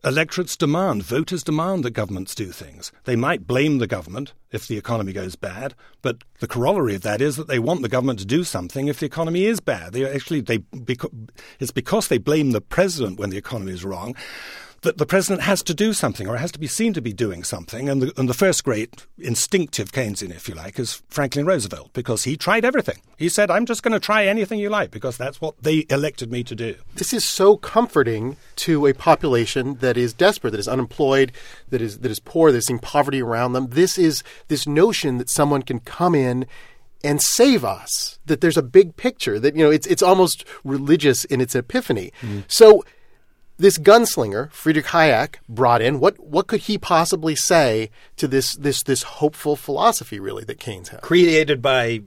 electorates 0.03 0.55
demand, 0.55 1.03
voters 1.03 1.43
demand 1.43 1.83
that 1.83 1.91
governments 1.91 2.35
do 2.35 2.51
things. 2.51 2.91
They 3.05 3.15
might 3.15 3.47
blame 3.47 3.79
the 3.79 3.87
government 3.87 4.33
if 4.51 4.67
the 4.67 4.77
economy 4.77 5.11
goes 5.11 5.35
bad, 5.35 5.73
but 6.01 6.23
the 6.39 6.47
corollary 6.47 6.95
of 6.95 7.01
that 7.01 7.19
is 7.19 7.35
that 7.35 7.47
they 7.47 7.59
want 7.59 7.81
the 7.81 7.89
government 7.89 8.19
to 8.19 8.25
do 8.25 8.43
something 8.43 8.87
if 8.87 8.99
the 8.99 9.05
economy 9.05 9.45
is 9.45 9.59
bad. 9.59 9.93
They 9.93 10.09
actually 10.09 10.41
they 10.41 10.63
it's 11.59 11.71
because 11.71 12.07
they 12.07 12.19
blame 12.19 12.51
the 12.51 12.61
president 12.61 13.19
when 13.19 13.31
the 13.31 13.37
economy 13.37 13.73
is 13.73 13.83
wrong 13.83 14.15
that 14.81 14.97
the 14.97 15.05
president 15.05 15.41
has 15.41 15.63
to 15.63 15.73
do 15.73 15.93
something 15.93 16.27
or 16.27 16.37
has 16.37 16.51
to 16.51 16.59
be 16.59 16.67
seen 16.67 16.93
to 16.93 17.01
be 17.01 17.13
doing 17.13 17.43
something. 17.43 17.89
And 17.89 18.01
the, 18.01 18.13
and 18.19 18.29
the 18.29 18.33
first 18.33 18.63
great 18.63 19.05
instinctive 19.17 19.91
Keynesian, 19.91 20.31
if 20.31 20.47
you 20.47 20.55
like, 20.55 20.77
is 20.79 21.01
Franklin 21.09 21.45
Roosevelt 21.45 21.93
because 21.93 22.23
he 22.23 22.37
tried 22.37 22.63
everything. 22.63 23.01
He 23.17 23.29
said, 23.29 23.49
I'm 23.49 23.65
just 23.65 23.83
going 23.83 23.93
to 23.93 23.99
try 23.99 24.25
anything 24.25 24.59
you 24.59 24.69
like 24.69 24.91
because 24.91 25.17
that's 25.17 25.41
what 25.41 25.55
they 25.61 25.85
elected 25.89 26.31
me 26.31 26.43
to 26.43 26.55
do. 26.55 26.75
This 26.95 27.13
is 27.13 27.27
so 27.27 27.57
comforting 27.57 28.37
to 28.57 28.85
a 28.85 28.93
population 28.93 29.75
that 29.75 29.97
is 29.97 30.13
desperate, 30.13 30.51
that 30.51 30.59
is 30.59 30.67
unemployed, 30.67 31.31
that 31.69 31.81
is 31.81 31.99
that 31.99 32.11
is 32.11 32.19
poor, 32.19 32.51
that 32.51 32.57
is 32.57 32.65
seeing 32.67 32.79
poverty 32.79 33.21
around 33.21 33.53
them. 33.53 33.67
This 33.69 33.97
is 33.97 34.23
this 34.47 34.67
notion 34.67 35.17
that 35.17 35.29
someone 35.29 35.63
can 35.63 35.79
come 35.79 36.13
in 36.13 36.45
and 37.03 37.21
save 37.21 37.63
us. 37.63 38.19
That 38.25 38.41
there's 38.41 38.57
a 38.57 38.63
big 38.63 38.95
picture. 38.97 39.39
That 39.39 39.55
you 39.55 39.63
know, 39.63 39.71
it's 39.71 39.87
it's 39.87 40.03
almost 40.03 40.45
religious 40.63 41.25
in 41.25 41.41
its 41.41 41.55
epiphany. 41.55 42.11
Mm. 42.21 42.43
So 42.47 42.83
this 43.57 43.77
gunslinger, 43.77 44.51
Friedrich 44.51 44.87
Hayek, 44.87 45.35
brought 45.49 45.81
in. 45.81 45.99
What 45.99 46.19
what 46.19 46.47
could 46.47 46.61
he 46.61 46.77
possibly 46.77 47.35
say 47.35 47.89
to 48.17 48.27
this 48.27 48.55
this 48.55 48.83
this 48.83 49.03
hopeful 49.03 49.55
philosophy, 49.55 50.19
really, 50.19 50.43
that 50.45 50.59
Keynes 50.59 50.89
had? 50.89 51.01
Created 51.01 51.61
by 51.61 52.01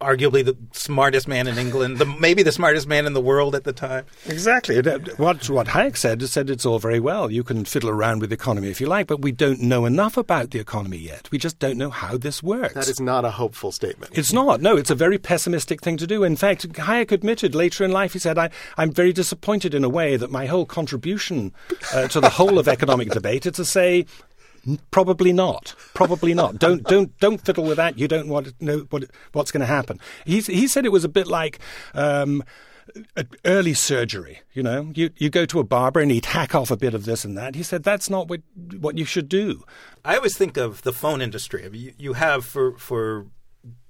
arguably 0.00 0.44
the 0.44 0.56
smartest 0.72 1.28
man 1.28 1.46
in 1.46 1.56
England, 1.56 1.98
the, 1.98 2.04
maybe 2.04 2.42
the 2.42 2.52
smartest 2.52 2.86
man 2.86 3.06
in 3.06 3.12
the 3.12 3.20
world 3.20 3.54
at 3.54 3.64
the 3.64 3.72
time. 3.72 4.04
Exactly. 4.26 4.80
What, 5.16 5.48
what 5.48 5.68
Hayek 5.68 5.96
said 5.96 6.20
is 6.22 6.32
said 6.32 6.50
it's 6.50 6.66
all 6.66 6.78
very 6.78 7.00
well. 7.00 7.30
You 7.30 7.44
can 7.44 7.64
fiddle 7.64 7.90
around 7.90 8.20
with 8.20 8.30
the 8.30 8.34
economy 8.34 8.68
if 8.68 8.80
you 8.80 8.86
like, 8.86 9.06
but 9.06 9.22
we 9.22 9.32
don't 9.32 9.60
know 9.60 9.84
enough 9.86 10.16
about 10.16 10.50
the 10.50 10.58
economy 10.58 10.98
yet. 10.98 11.30
We 11.30 11.38
just 11.38 11.58
don't 11.58 11.78
know 11.78 11.90
how 11.90 12.16
this 12.16 12.42
works. 12.42 12.74
That 12.74 12.88
is 12.88 13.00
not 13.00 13.24
a 13.24 13.30
hopeful 13.30 13.72
statement. 13.72 14.16
It's 14.18 14.32
not. 14.32 14.60
No, 14.60 14.76
it's 14.76 14.90
a 14.90 14.94
very 14.94 15.18
pessimistic 15.18 15.80
thing 15.80 15.96
to 15.98 16.06
do. 16.06 16.24
In 16.24 16.36
fact, 16.36 16.68
Hayek 16.68 17.12
admitted 17.12 17.54
later 17.54 17.84
in 17.84 17.92
life, 17.92 18.12
he 18.12 18.18
said, 18.18 18.36
I, 18.36 18.50
I'm 18.76 18.92
very 18.92 19.12
disappointed 19.12 19.74
in 19.74 19.84
a 19.84 19.88
way 19.88 20.16
that 20.16 20.30
my 20.30 20.46
whole 20.46 20.66
contribution 20.66 21.52
uh, 21.94 22.08
to 22.08 22.20
the 22.20 22.30
whole 22.30 22.58
of 22.58 22.68
economic 22.68 23.10
debate 23.10 23.46
is 23.46 23.52
to 23.52 23.64
say, 23.64 24.06
Probably 24.90 25.32
not. 25.32 25.74
Probably 25.94 26.34
not. 26.34 26.58
don't 26.58 26.82
don't 26.88 27.16
don't 27.18 27.40
fiddle 27.40 27.64
with 27.64 27.76
that. 27.76 27.98
You 27.98 28.08
don't 28.08 28.28
want 28.28 28.46
to 28.46 28.54
know 28.64 28.86
what 28.90 29.04
what's 29.32 29.50
going 29.50 29.60
to 29.60 29.66
happen. 29.66 30.00
He 30.24 30.40
he 30.40 30.66
said 30.66 30.84
it 30.84 30.92
was 30.92 31.04
a 31.04 31.08
bit 31.08 31.26
like. 31.26 31.58
Um, 31.94 32.42
early 33.44 33.74
surgery, 33.74 34.40
you 34.52 34.62
know, 34.62 34.92
you, 34.94 35.10
you 35.16 35.30
go 35.30 35.46
to 35.46 35.58
a 35.58 35.64
barber 35.64 36.00
and 36.00 36.10
he'd 36.10 36.26
hack 36.26 36.54
off 36.54 36.70
a 36.70 36.76
bit 36.76 36.92
of 36.92 37.06
this 37.06 37.24
and 37.24 37.36
that. 37.36 37.54
He 37.54 37.62
said 37.62 37.82
that's 37.82 38.10
not 38.10 38.28
what 38.28 38.42
what 38.78 38.98
you 38.98 39.04
should 39.04 39.28
do. 39.28 39.64
I 40.04 40.16
always 40.16 40.36
think 40.36 40.56
of 40.56 40.82
the 40.82 40.92
phone 40.92 41.22
industry. 41.22 41.64
I 41.64 41.70
mean, 41.70 41.80
you, 41.80 41.92
you 41.96 42.12
have 42.12 42.44
for 42.44 42.76
for 42.76 43.26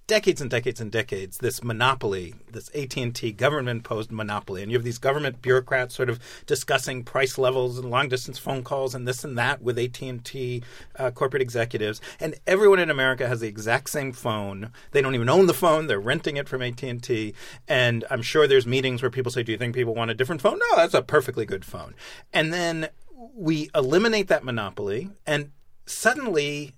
decades 0.06 0.40
and 0.40 0.50
decades 0.50 0.80
and 0.80 0.92
decades 0.92 1.38
this 1.38 1.62
monopoly, 1.62 2.34
this 2.50 2.70
AT&T 2.75 3.32
government-imposed 3.32 4.12
monopoly, 4.12 4.62
and 4.62 4.70
you 4.70 4.76
have 4.76 4.84
these 4.84 4.99
government 4.99 5.40
bureaucrats 5.40 5.94
sort 5.94 6.11
of 6.11 6.18
discussing 6.46 7.02
price 7.02 7.38
levels 7.38 7.78
and 7.78 7.90
long-distance 7.90 8.38
phone 8.38 8.62
calls 8.62 8.94
and 8.94 9.08
this 9.08 9.25
and 9.25 9.38
that 9.38 9.62
with 9.62 9.78
AT&T 9.78 10.62
uh, 10.99 11.11
corporate 11.11 11.42
executives, 11.42 12.00
and 12.20 12.34
everyone 12.46 12.78
in 12.78 12.90
America 12.90 13.26
has 13.26 13.40
the 13.40 13.49
exact 13.49 13.88
same 13.88 14.12
phone. 14.12 14.70
They 14.90 15.00
don't 15.00 15.14
even 15.14 15.28
own 15.28 15.46
the 15.46 15.54
phone; 15.54 15.87
they're 15.87 16.00
renting 16.00 16.37
it 16.37 16.49
from 16.49 16.62
AT&T, 16.62 17.34
and 17.66 18.04
I'm 18.11 18.23
sure 18.23 18.46
there's 18.46 18.66
meetings 18.66 19.02
where 19.02 19.11
people 19.11 19.32
say, 19.32 19.42
"Do 19.42 19.52
you 19.52 19.58
think 19.58 19.75
people 19.75 19.94
want 19.94 20.11
a 20.11 20.14
different 20.14 20.42
phone?" 20.42 20.58
No, 20.58 20.76
that's 20.76 20.94
a 20.94 21.02
perfectly 21.02 21.46
good 21.46 21.64
phone, 21.64 21.94
and 22.32 22.52
then 22.52 22.88
we 23.34 23.70
eliminate 23.75 24.28
that 24.28 24.44
monopoly, 24.44 25.11
and 25.26 25.50
suddenly 25.87 26.75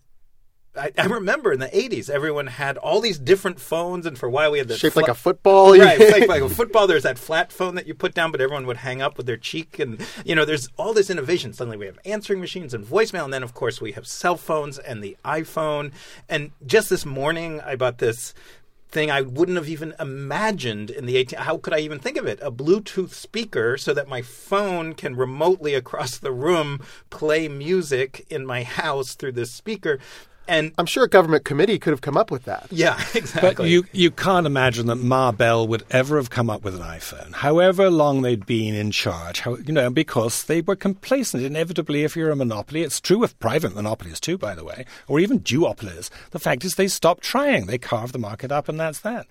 I, 0.77 0.93
I, 0.99 1.07
remember 1.07 1.53
in 1.53 1.61
the 1.61 1.69
80s, 1.69 2.11
everyone 2.11 2.47
had 2.47 2.77
all 2.77 3.01
these 3.01 3.19
different 3.19 3.61
phones, 3.61 4.07
and 4.07 4.19
for 4.19 4.27
a 4.27 4.31
while 4.31 4.51
we 4.53 4.59
had 4.59 4.69
the 4.69 4.77
shaped 4.77 4.95
fl- 4.95 5.01
like 5.01 5.11
a 5.11 5.15
football. 5.15 5.77
Right, 5.79 5.99
like, 5.99 6.29
like 6.29 6.43
a 6.43 6.49
football. 6.49 6.87
There's 6.87 7.03
that 7.03 7.19
flat 7.19 7.53
phone 7.53 7.75
that 7.75 7.87
you 7.87 7.95
put 7.95 8.15
down, 8.15 8.33
but 8.33 8.41
everyone 8.41 8.67
would 8.67 8.79
hang 8.79 9.03
up 9.03 9.17
with 9.17 9.27
their 9.27 9.37
cheek, 9.37 9.79
and 9.79 10.05
you 10.25 10.35
know, 10.35 10.45
there's 10.45 10.69
all 10.77 10.93
this 10.93 11.11
innovation. 11.11 11.53
Suddenly, 11.53 11.77
we 11.77 11.87
have 11.87 11.99
answering 12.05 12.41
machines 12.41 12.75
and 12.75 12.85
voicemail, 12.85 13.25
and 13.25 13.33
then 13.33 13.43
of 13.43 13.55
course 13.55 13.81
we 13.81 13.93
have 13.93 14.07
cell 14.07 14.37
phones 14.37 14.79
and 14.79 15.03
the 15.03 15.17
iPhone. 15.25 15.93
And 16.29 16.53
just 16.65 16.91
this 16.91 17.07
morning, 17.07 17.61
I 17.61 17.77
bought 17.77 17.99
this 17.99 18.35
thing 18.89 19.11
I 19.11 19.21
wouldn't 19.21 19.57
have 19.57 19.69
even 19.69 19.95
imagined 19.99 20.91
in 20.91 21.07
the 21.07 21.17
18 21.17 21.41
how 21.41 21.59
could 21.59 21.75
I 21.75 21.81
even 21.81 21.99
think 21.99 22.17
of 22.17 22.27
it 22.27 22.39
a 22.41 22.53
bluetooth 22.53 23.11
speaker 23.11 23.77
so 23.77 23.93
that 23.93 24.09
my 24.09 24.23
phone 24.23 24.95
can 24.95 25.17
remotely 25.17 25.75
across 25.75 26.17
the 26.17 26.33
room 26.33 26.81
play 27.11 27.49
music 27.49 28.25
in 28.31 28.47
my 28.47 28.63
house 28.63 29.15
through 29.15 29.33
this 29.33 29.51
speaker 29.51 29.99
and 30.49 30.73
I'm 30.79 30.87
sure 30.87 31.05
a 31.05 31.09
government 31.09 31.45
committee 31.45 31.79
could 31.79 31.91
have 31.91 32.01
come 32.01 32.17
up 32.17 32.31
with 32.31 32.45
that. 32.45 32.67
Yeah, 32.71 33.01
exactly. 33.15 33.51
But 33.51 33.69
you, 33.69 33.85
you 33.93 34.11
can't 34.11 34.47
imagine 34.47 34.87
that 34.87 34.97
Ma 34.97 35.33
Bell 35.33 35.67
would 35.67 35.85
ever 35.91 36.17
have 36.17 36.31
come 36.31 36.51
up 36.51 36.63
with 36.63 36.75
an 36.75 36.83
iPhone, 36.83 37.35
however 37.35 37.91
long 37.91 38.23
they'd 38.23 38.47
been 38.47 38.75
in 38.75 38.91
charge, 38.91 39.41
how, 39.41 39.57
you 39.57 39.73
know, 39.73 39.91
because 39.91 40.45
they 40.45 40.61
were 40.61 40.77
complacent. 40.77 41.43
Inevitably, 41.43 42.05
if 42.05 42.17
you're 42.17 42.31
a 42.31 42.37
monopoly, 42.37 42.83
it's 42.83 43.01
true 43.01 43.19
with 43.19 43.39
private 43.39 43.75
monopolies 43.75 44.21
too, 44.21 44.39
by 44.39 44.55
the 44.55 44.65
way, 44.65 44.85
or 45.09 45.21
even 45.21 45.41
duopolies. 45.41 46.11
The 46.31 46.39
fact 46.39 46.65
is 46.65 46.75
they 46.75 46.89
stop 46.89 47.21
trying. 47.21 47.67
They 47.67 47.79
carve 47.79 48.13
the 48.13 48.19
market 48.19 48.53
up 48.53 48.69
and 48.69 48.79
that's 48.79 49.01
that. 49.01 49.27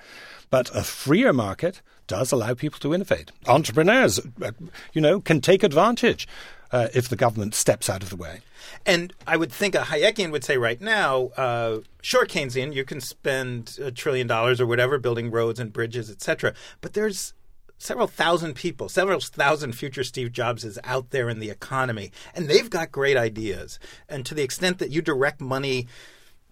But 0.50 0.76
a 0.76 0.84
freer 0.84 1.34
market 1.34 1.82
does 2.08 2.32
allow 2.32 2.54
people 2.54 2.80
to 2.80 2.94
innovate. 2.94 3.32
Entrepreneurs, 3.48 4.20
uh, 4.42 4.52
you 4.94 5.02
know, 5.02 5.20
can 5.20 5.42
take 5.42 5.64
advantage 5.64 6.28
uh, 6.72 6.88
if 6.94 7.10
the 7.10 7.16
government 7.16 7.56
steps 7.56 7.90
out 7.90 8.04
of 8.04 8.10
the 8.10 8.16
way. 8.16 8.42
And 8.86 9.14
I 9.28 9.38
would 9.38 9.52
think 9.52 9.76
a 9.76 9.80
Hayekian 9.80 10.32
would 10.32 10.44
say 10.44 10.58
right 10.58 10.80
now, 10.80 11.28
uh, 11.38 11.80
sure, 12.02 12.26
Keynesian, 12.26 12.74
you 12.74 12.84
can 12.84 13.00
spend 13.00 13.78
a 13.82 13.92
trillion 13.92 14.28
dollars 14.28 14.60
or 14.60 14.66
whatever 14.66 14.98
building 14.98 15.32
roads 15.32 15.60
and 15.60 15.72
bridges, 15.72 16.10
etc. 16.10 16.54
But 16.82 16.94
there's 16.94 17.34
several 17.78 18.08
thousand 18.08 18.56
people, 18.56 18.90
several 18.90 19.20
thousand 19.20 19.74
future 19.74 20.04
Steve 20.04 20.32
Jobses 20.32 20.78
out 20.84 21.12
there 21.12 21.30
in 21.30 21.40
the 21.40 21.50
economy, 21.50 22.12
and 22.34 22.48
they've 22.48 22.70
got 22.70 22.92
great 22.92 23.18
ideas. 23.18 23.80
And 24.10 24.26
to 24.26 24.34
the 24.34 24.44
extent 24.44 24.80
that 24.80 24.92
you 24.92 25.02
direct 25.02 25.42
money 25.42 25.88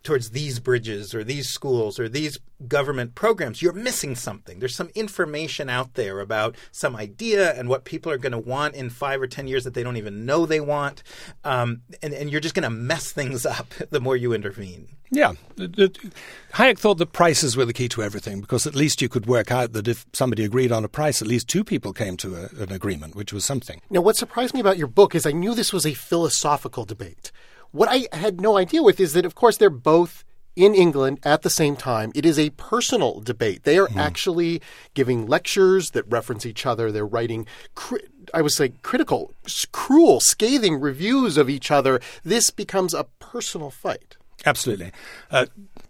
towards 0.03 0.31
these 0.31 0.59
bridges 0.59 1.15
or 1.15 1.23
these 1.23 1.49
schools 1.49 1.99
or 1.99 2.09
these 2.09 2.37
government 2.67 3.15
programs, 3.15 3.61
you're 3.61 3.73
missing 3.73 4.15
something. 4.15 4.59
There's 4.59 4.75
some 4.75 4.89
information 4.95 5.69
out 5.69 5.93
there 5.95 6.19
about 6.19 6.55
some 6.71 6.95
idea 6.95 7.53
and 7.53 7.69
what 7.69 7.85
people 7.85 8.11
are 8.11 8.17
going 8.17 8.33
to 8.33 8.37
want 8.37 8.75
in 8.75 8.89
five 8.89 9.21
or 9.21 9.27
10 9.27 9.47
years 9.47 9.63
that 9.63 9.73
they 9.73 9.83
don't 9.83 9.97
even 9.97 10.25
know 10.25 10.45
they 10.45 10.59
want. 10.59 11.03
Um, 11.43 11.81
and, 12.01 12.13
and, 12.13 12.29
you're 12.29 12.41
just 12.41 12.55
going 12.55 12.63
to 12.63 12.69
mess 12.69 13.11
things 13.11 13.45
up 13.45 13.69
the 13.89 13.99
more 13.99 14.17
you 14.17 14.33
intervene. 14.33 14.87
Yeah. 15.09 15.33
Hayek 15.57 16.79
thought 16.79 16.97
that 16.97 17.13
prices 17.13 17.55
were 17.55 17.65
the 17.65 17.73
key 17.73 17.87
to 17.89 18.01
everything 18.01 18.41
because 18.41 18.65
at 18.65 18.75
least 18.75 19.01
you 19.01 19.09
could 19.09 19.27
work 19.27 19.51
out 19.51 19.73
that 19.73 19.87
if 19.87 20.05
somebody 20.13 20.43
agreed 20.43 20.71
on 20.71 20.83
a 20.83 20.89
price, 20.89 21.21
at 21.21 21.27
least 21.27 21.47
two 21.47 21.63
people 21.63 21.93
came 21.93 22.17
to 22.17 22.35
a, 22.35 22.63
an 22.63 22.71
agreement, 22.71 23.15
which 23.15 23.31
was 23.31 23.45
something. 23.45 23.81
Now, 23.89 24.01
what 24.01 24.15
surprised 24.15 24.53
me 24.53 24.59
about 24.59 24.77
your 24.77 24.87
book 24.87 25.13
is 25.13 25.25
I 25.25 25.31
knew 25.31 25.53
this 25.53 25.71
was 25.71 25.85
a 25.85 25.93
philosophical 25.93 26.85
debate. 26.85 27.31
What 27.73 27.89
I 27.89 28.07
had 28.15 28.39
no 28.39 28.57
idea 28.57 28.83
with 28.83 28.99
is 28.99 29.13
that, 29.13 29.25
of 29.25 29.33
course, 29.33 29.57
they're 29.57 29.71
both 29.71 30.23
in 30.55 30.75
England 30.75 31.19
at 31.23 31.41
the 31.41 31.49
same 31.49 31.75
time. 31.75 32.11
It 32.13 32.23
is 32.23 32.37
a 32.37 32.51
personal 32.51 33.19
debate. 33.19 33.63
They 33.63 33.79
are 33.79 33.87
mm. 33.87 33.97
actually 33.97 34.61
giving 34.93 35.25
lectures 35.25 35.89
that 35.91 36.05
reference 36.07 36.45
each 36.45 36.67
other. 36.67 36.91
They're 36.91 37.03
writing, 37.03 37.47
cri- 37.73 38.07
I 38.31 38.43
would 38.43 38.51
say, 38.51 38.73
critical, 38.83 39.33
cruel, 39.71 40.19
scathing 40.19 40.79
reviews 40.79 41.35
of 41.35 41.49
each 41.49 41.71
other. 41.71 41.99
This 42.23 42.51
becomes 42.51 42.93
a 42.93 43.05
personal 43.17 43.71
fight. 43.71 44.17
Absolutely. 44.45 44.91
Uh, 45.31 45.47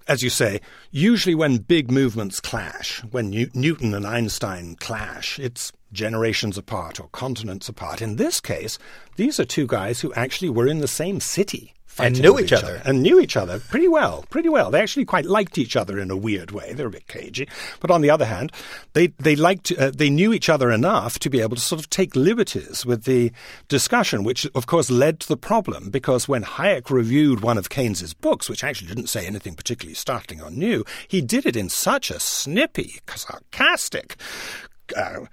as 0.08 0.24
you 0.24 0.30
say, 0.30 0.62
usually 0.90 1.36
when 1.36 1.58
big 1.58 1.92
movements 1.92 2.40
clash, 2.40 3.02
when 3.12 3.30
New- 3.30 3.52
Newton 3.54 3.94
and 3.94 4.08
Einstein 4.08 4.76
clash, 4.76 5.38
it's 5.38 5.74
generations 5.94 6.58
apart 6.58 7.00
or 7.00 7.08
continents 7.10 7.70
apart. 7.70 8.02
In 8.02 8.18
this 8.18 8.42
case, 8.42 8.78
these 9.16 9.40
are 9.40 9.46
two 9.46 9.68
guys 9.68 10.02
who 10.02 10.14
actually 10.14 10.50
were 10.50 10.68
in 10.68 10.80
the 10.80 10.88
same 10.88 11.20
city 11.20 11.74
And 12.00 12.20
knew 12.20 12.34
with 12.34 12.46
each 12.46 12.54
other. 12.54 12.82
and 12.84 13.04
knew 13.04 13.20
each 13.20 13.38
other 13.38 13.60
pretty 13.60 13.88
well, 13.88 14.26
pretty 14.32 14.50
well. 14.50 14.72
They 14.72 14.82
actually 14.82 15.06
quite 15.06 15.26
liked 15.26 15.60
each 15.60 15.76
other 15.76 16.00
in 16.00 16.10
a 16.10 16.18
weird 16.18 16.50
way. 16.50 16.74
They're 16.74 16.88
a 16.88 16.90
bit 16.90 17.08
cagey, 17.08 17.48
but 17.80 17.92
on 17.92 18.02
the 18.02 18.10
other 18.10 18.26
hand, 18.26 18.52
they 18.94 19.08
they 19.20 19.36
liked 19.36 19.72
uh, 19.72 19.92
they 19.96 20.10
knew 20.10 20.34
each 20.34 20.50
other 20.50 20.72
enough 20.72 21.20
to 21.20 21.30
be 21.30 21.40
able 21.40 21.56
to 21.56 21.62
sort 21.62 21.80
of 21.80 21.90
take 21.92 22.16
liberties 22.16 22.84
with 22.84 23.04
the 23.04 23.32
discussion, 23.68 24.24
which 24.24 24.48
of 24.56 24.66
course 24.66 24.90
led 24.90 25.20
to 25.20 25.28
the 25.28 25.38
problem 25.38 25.92
because 25.92 26.28
when 26.28 26.44
Hayek 26.44 26.90
reviewed 26.90 27.42
one 27.42 27.60
of 27.60 27.70
Keynes's 27.70 28.16
books, 28.16 28.50
which 28.50 28.64
actually 28.64 28.88
didn't 28.88 29.10
say 29.10 29.28
anything 29.28 29.54
particularly 29.54 29.94
startling 29.96 30.42
or 30.42 30.50
new, 30.50 30.84
he 31.08 31.22
did 31.22 31.46
it 31.46 31.56
in 31.56 31.70
such 31.70 32.10
a 32.10 32.20
snippy, 32.20 32.96
sarcastic. 33.16 34.16
Uh, 34.98 35.26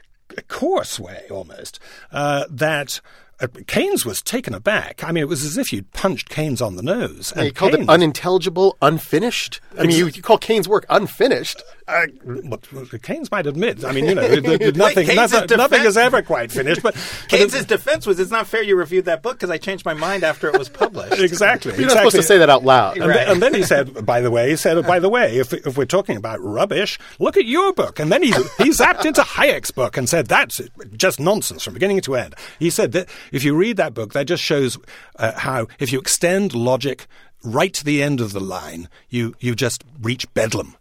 coarse 0.60 1.00
way 1.00 1.24
almost 1.30 1.80
uh, 2.12 2.44
that 2.50 3.00
uh, 3.40 3.46
Keynes 3.66 4.04
was 4.04 4.20
taken 4.20 4.52
aback. 4.52 5.02
I 5.02 5.10
mean, 5.10 5.22
it 5.22 5.28
was 5.28 5.42
as 5.42 5.56
if 5.56 5.72
you'd 5.72 5.90
punched 5.92 6.28
Keynes 6.28 6.60
on 6.60 6.76
the 6.76 6.82
nose. 6.82 7.32
And 7.34 7.46
he 7.46 7.50
called 7.50 7.74
it 7.74 7.88
unintelligible, 7.88 8.76
unfinished. 8.82 9.60
I 9.78 9.84
mean, 9.84 9.96
you, 9.96 10.08
you 10.08 10.20
call 10.20 10.36
Keynes' 10.36 10.68
work 10.68 10.84
unfinished. 10.90 11.62
Uh, 11.90 12.06
what, 12.48 12.72
what 12.72 13.02
Keynes 13.02 13.30
might 13.30 13.46
admit. 13.46 13.84
I 13.84 13.92
mean, 13.92 14.04
you 14.06 14.14
know, 14.14 14.28
the- 14.28 14.40
the- 14.58 14.72
nothing, 14.72 15.06
Keynes' 15.06 15.32
nothing, 15.32 15.56
nothing 15.58 15.82
is 15.84 15.96
ever 15.96 16.22
quite 16.22 16.52
finished. 16.52 16.82
But, 16.82 16.94
but 16.94 17.26
Keynes's 17.28 17.64
defense 17.66 18.06
was, 18.06 18.20
"It's 18.20 18.30
not 18.30 18.46
fair 18.46 18.62
you 18.62 18.76
reviewed 18.76 19.06
that 19.06 19.22
book 19.22 19.34
because 19.34 19.50
I 19.50 19.58
changed 19.58 19.84
my 19.84 19.94
mind 19.94 20.22
after 20.24 20.48
it 20.48 20.58
was 20.58 20.68
published." 20.68 21.18
exactly, 21.20 21.72
You're 21.76 21.86
not 21.88 21.96
supposed 21.98 22.16
to 22.16 22.22
say 22.22 22.38
that 22.38 22.48
out 22.50 22.64
loud. 22.64 22.96
And, 22.96 23.06
Right. 23.06 23.14
then, 23.16 23.28
and 23.32 23.42
then 23.42 23.54
he 23.54 23.62
said, 23.62 24.06
by 24.06 24.20
the 24.20 24.30
way, 24.30 24.50
he 24.50 24.56
said, 24.56 24.86
by 24.86 25.00
the 25.00 25.08
way, 25.08 25.38
if, 25.38 25.52
if 25.52 25.76
we're 25.76 25.84
talking 25.84 26.16
about 26.16 26.40
rubbish, 26.40 26.98
look 27.18 27.36
at 27.36 27.44
your 27.46 27.72
book. 27.72 27.98
And 27.98 28.12
then 28.12 28.22
he, 28.22 28.28
he 28.30 28.70
zapped 28.70 29.04
into 29.04 29.22
Hayek's 29.22 29.70
book 29.72 29.96
and 29.96 30.08
said, 30.08 30.26
that's 30.28 30.60
just 30.96 31.18
nonsense 31.18 31.64
from 31.64 31.74
beginning 31.74 32.00
to 32.02 32.14
end. 32.14 32.34
He 32.58 32.70
said 32.70 32.92
that 32.92 33.08
if 33.32 33.42
you 33.42 33.56
read 33.56 33.76
that 33.78 33.94
book, 33.94 34.12
that 34.12 34.26
just 34.26 34.42
shows 34.42 34.78
uh, 35.16 35.32
how 35.38 35.66
if 35.78 35.92
you 35.92 35.98
extend 35.98 36.54
logic 36.54 37.06
right 37.42 37.72
to 37.74 37.84
the 37.84 38.02
end 38.02 38.20
of 38.20 38.32
the 38.32 38.40
line, 38.40 38.88
you, 39.08 39.34
you 39.40 39.54
just 39.54 39.82
reach 40.00 40.32
bedlam. 40.34 40.76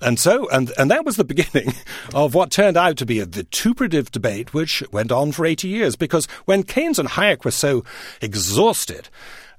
And 0.00 0.18
so, 0.18 0.48
and, 0.50 0.72
and 0.78 0.90
that 0.90 1.04
was 1.04 1.16
the 1.16 1.24
beginning 1.34 1.74
of 2.14 2.34
what 2.34 2.50
turned 2.50 2.76
out 2.76 2.96
to 2.98 3.06
be 3.06 3.20
a 3.20 3.26
vituperative 3.26 4.10
debate 4.10 4.52
which 4.52 4.82
went 4.92 5.12
on 5.12 5.32
for 5.32 5.46
80 5.46 5.68
years. 5.68 5.96
Because 5.96 6.26
when 6.44 6.62
Keynes 6.62 6.98
and 6.98 7.08
Hayek 7.08 7.44
were 7.44 7.50
so 7.50 7.84
exhausted 8.20 9.08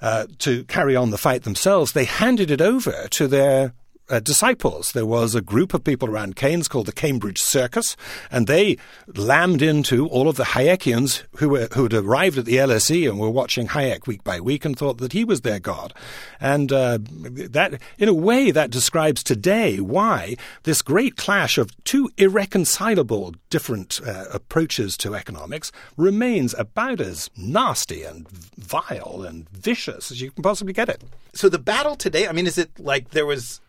uh, 0.02 0.28
to 0.40 0.64
carry 0.66 0.96
on 0.96 1.10
the 1.10 1.18
fight 1.18 1.44
themselves, 1.44 1.94
they 1.94 2.06
handed 2.06 2.52
it 2.52 2.62
over 2.62 3.08
to 3.12 3.28
their 3.28 3.74
uh, 4.10 4.20
disciples. 4.20 4.92
There 4.92 5.06
was 5.06 5.36
a 5.36 5.42
group 5.42 5.74
of 5.74 5.84
people 5.84 6.10
around 6.10 6.36
Keynes 6.36 6.68
called 6.68 6.86
the 6.86 6.92
Cambridge 6.92 7.42
Circus, 7.42 7.98
and 8.32 8.48
they 8.48 8.78
lammed 9.16 9.62
into 9.62 10.08
all 10.08 10.28
of 10.28 10.36
the 10.36 10.44
Hayekians 10.44 11.24
who 11.38 11.50
were 11.50 11.68
who 11.74 11.84
had 11.84 11.94
arrived 11.94 12.38
at 12.38 12.46
the 12.46 12.58
LSE 12.58 13.10
and 13.10 13.20
were 13.20 13.30
watching 13.30 13.68
Hayek 13.68 14.08
week 14.08 14.24
by 14.24 14.40
week 14.40 14.66
and 14.66 14.78
thought 14.78 14.98
that 15.00 15.14
he 15.14 15.24
was 15.24 15.42
their 15.42 15.60
god. 15.60 15.94
And 16.40 16.72
uh, 16.72 17.00
that, 17.02 17.82
in 17.98 18.10
a 18.10 18.14
way, 18.14 18.52
that 18.52 18.70
describes 18.70 19.24
today 19.24 19.80
why 19.80 20.36
this 20.64 20.82
great 20.82 21.16
clash 21.16 21.58
of 21.58 21.72
two 21.84 22.10
irreconcilable 22.18 23.34
different 23.50 24.00
uh, 24.06 24.26
approaches 24.32 24.98
to 24.98 25.16
economics 25.16 25.72
remains 25.98 26.54
about 26.58 27.02
as 27.02 27.30
nasty 27.38 28.04
and 28.04 28.28
vile 28.30 29.24
and 29.28 29.50
vicious 29.50 30.12
as 30.12 30.22
you 30.22 30.32
can 30.32 30.44
possibly 30.44 30.74
get 30.74 30.90
it. 30.90 31.02
So 31.34 31.50
the 31.50 31.60
battle 31.60 31.96
today, 31.96 32.28
I 32.28 32.32
mean, 32.32 32.48
is 32.48 32.58
it 32.58 32.80
like 32.80 33.12
there 33.12 33.26
was 33.26 33.62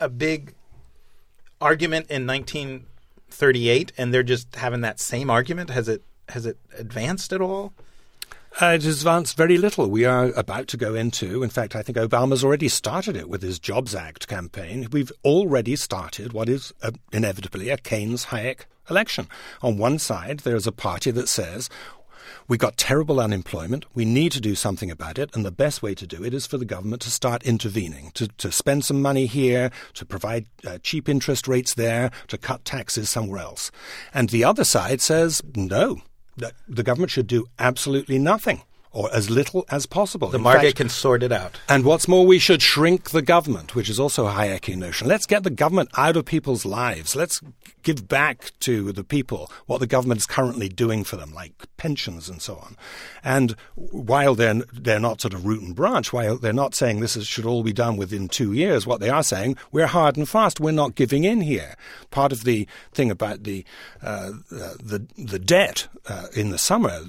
a 0.00 0.08
big 0.08 0.54
argument 1.60 2.06
in 2.10 2.26
1938 2.26 3.92
and 3.98 4.14
they're 4.14 4.22
just 4.22 4.56
having 4.56 4.80
that 4.82 5.00
same 5.00 5.30
argument? 5.30 5.70
Has 5.70 5.88
it 5.88 6.02
has 6.30 6.46
it 6.46 6.58
advanced 6.76 7.32
at 7.32 7.40
all? 7.40 7.72
Uh, 8.60 8.66
it 8.66 8.82
has 8.82 9.00
advanced 9.00 9.36
very 9.36 9.56
little. 9.56 9.88
We 9.88 10.04
are 10.04 10.32
about 10.32 10.66
to 10.68 10.76
go 10.76 10.94
into, 10.94 11.42
in 11.42 11.50
fact, 11.50 11.76
I 11.76 11.82
think 11.82 11.96
Obama's 11.96 12.42
already 12.42 12.68
started 12.68 13.16
it 13.16 13.28
with 13.28 13.42
his 13.42 13.58
Jobs 13.58 13.94
Act 13.94 14.26
campaign. 14.26 14.88
We've 14.90 15.12
already 15.24 15.76
started 15.76 16.32
what 16.32 16.48
is 16.48 16.72
uh, 16.82 16.90
inevitably 17.12 17.68
a 17.68 17.76
Keynes 17.76 18.26
Hayek 18.26 18.62
election. 18.90 19.28
On 19.62 19.78
one 19.78 19.98
side, 19.98 20.40
there's 20.40 20.66
a 20.66 20.72
party 20.72 21.10
that 21.12 21.28
says, 21.28 21.68
We've 22.48 22.58
got 22.58 22.78
terrible 22.78 23.20
unemployment. 23.20 23.84
We 23.94 24.06
need 24.06 24.32
to 24.32 24.40
do 24.40 24.54
something 24.54 24.90
about 24.90 25.18
it. 25.18 25.30
And 25.36 25.44
the 25.44 25.50
best 25.50 25.82
way 25.82 25.94
to 25.94 26.06
do 26.06 26.24
it 26.24 26.32
is 26.32 26.46
for 26.46 26.56
the 26.56 26.64
government 26.64 27.02
to 27.02 27.10
start 27.10 27.42
intervening, 27.42 28.10
to, 28.14 28.28
to 28.28 28.50
spend 28.50 28.86
some 28.86 29.02
money 29.02 29.26
here, 29.26 29.70
to 29.94 30.06
provide 30.06 30.46
uh, 30.66 30.78
cheap 30.82 31.08
interest 31.08 31.46
rates 31.46 31.74
there, 31.74 32.10
to 32.28 32.38
cut 32.38 32.64
taxes 32.64 33.10
somewhere 33.10 33.40
else. 33.40 33.70
And 34.14 34.30
the 34.30 34.44
other 34.44 34.64
side 34.64 35.02
says, 35.02 35.42
no, 35.54 36.00
the 36.66 36.82
government 36.82 37.10
should 37.10 37.26
do 37.26 37.46
absolutely 37.58 38.18
nothing 38.18 38.62
or 38.98 39.08
as 39.14 39.30
little 39.30 39.64
as 39.70 39.86
possible. 39.86 40.26
The 40.28 40.38
In 40.38 40.42
market 40.42 40.66
fact, 40.66 40.76
can 40.78 40.88
sort 40.88 41.22
it 41.22 41.30
out. 41.30 41.60
and 41.68 41.84
what's 41.84 42.08
more, 42.08 42.26
we 42.26 42.40
should 42.40 42.60
shrink 42.60 43.10
the 43.10 43.22
government, 43.22 43.76
which 43.76 43.88
is 43.88 44.00
also 44.00 44.26
a 44.26 44.32
Hayekian 44.32 44.78
notion. 44.78 45.06
Let's 45.06 45.24
get 45.24 45.44
the 45.44 45.50
government 45.50 45.90
out 45.96 46.16
of 46.16 46.24
people's 46.24 46.64
lives. 46.66 47.14
Let's 47.14 47.40
give 47.84 48.08
back 48.08 48.50
to 48.60 48.90
the 48.90 49.04
people 49.04 49.52
what 49.66 49.78
the 49.78 49.86
government 49.86 50.18
is 50.22 50.26
currently 50.26 50.68
doing 50.68 51.04
for 51.04 51.16
them, 51.16 51.32
like 51.32 51.52
pensions 51.76 52.28
and 52.28 52.42
so 52.42 52.56
on. 52.56 52.76
And 53.22 53.54
while 53.76 54.34
they're 54.34 54.62
they're 54.72 54.98
not 54.98 55.20
sort 55.20 55.32
of 55.32 55.46
root 55.46 55.62
and 55.62 55.76
branch, 55.76 56.12
while 56.12 56.36
they're 56.36 56.52
not 56.52 56.74
saying 56.74 56.98
this 56.98 57.16
is, 57.16 57.28
should 57.28 57.46
all 57.46 57.62
be 57.62 57.72
done 57.72 57.96
within 57.96 58.26
two 58.28 58.52
years, 58.52 58.84
what 58.84 58.98
they 59.00 59.10
are 59.10 59.22
saying, 59.22 59.56
we're 59.70 59.86
hard 59.86 60.16
and 60.16 60.28
fast. 60.28 60.58
We're 60.58 60.72
not 60.72 60.96
giving 60.96 61.22
in 61.22 61.40
here. 61.40 61.76
Part 62.10 62.32
of 62.32 62.42
the 62.42 62.66
thing 62.92 63.12
about 63.12 63.44
the 63.44 63.64
uh, 64.02 64.32
uh, 64.50 64.74
the 64.82 65.06
the 65.16 65.38
debt 65.38 65.86
uh, 66.08 66.26
in 66.34 66.50
the 66.50 66.58
summer 66.58 67.00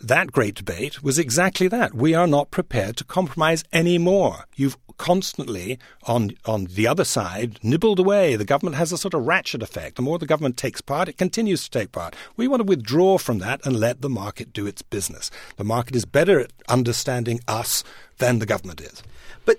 that 0.00 0.32
great 0.32 0.54
debate 0.54 1.02
was 1.02 1.18
exactly 1.18 1.68
that. 1.68 1.94
We 1.94 2.14
are 2.14 2.26
not 2.26 2.50
prepared 2.50 2.96
to 2.98 3.04
compromise 3.04 3.64
anymore. 3.72 4.44
You've 4.54 4.76
constantly, 4.96 5.78
on, 6.04 6.32
on 6.44 6.64
the 6.64 6.86
other 6.86 7.04
side, 7.04 7.58
nibbled 7.62 7.98
away. 7.98 8.36
The 8.36 8.44
government 8.44 8.76
has 8.76 8.92
a 8.92 8.98
sort 8.98 9.14
of 9.14 9.26
ratchet 9.26 9.62
effect. 9.62 9.96
The 9.96 10.02
more 10.02 10.18
the 10.18 10.26
government 10.26 10.56
takes 10.56 10.80
part, 10.80 11.08
it 11.08 11.16
continues 11.18 11.64
to 11.64 11.70
take 11.70 11.92
part. 11.92 12.14
We 12.36 12.48
want 12.48 12.60
to 12.60 12.66
withdraw 12.66 13.18
from 13.18 13.38
that 13.38 13.64
and 13.64 13.78
let 13.78 14.02
the 14.02 14.08
market 14.08 14.52
do 14.52 14.66
its 14.66 14.82
business. 14.82 15.30
The 15.56 15.64
market 15.64 15.96
is 15.96 16.04
better 16.04 16.40
at 16.40 16.52
understanding 16.68 17.40
us 17.48 17.84
than 18.18 18.40
the 18.40 18.46
government 18.46 18.80
is. 18.80 19.02
But 19.44 19.58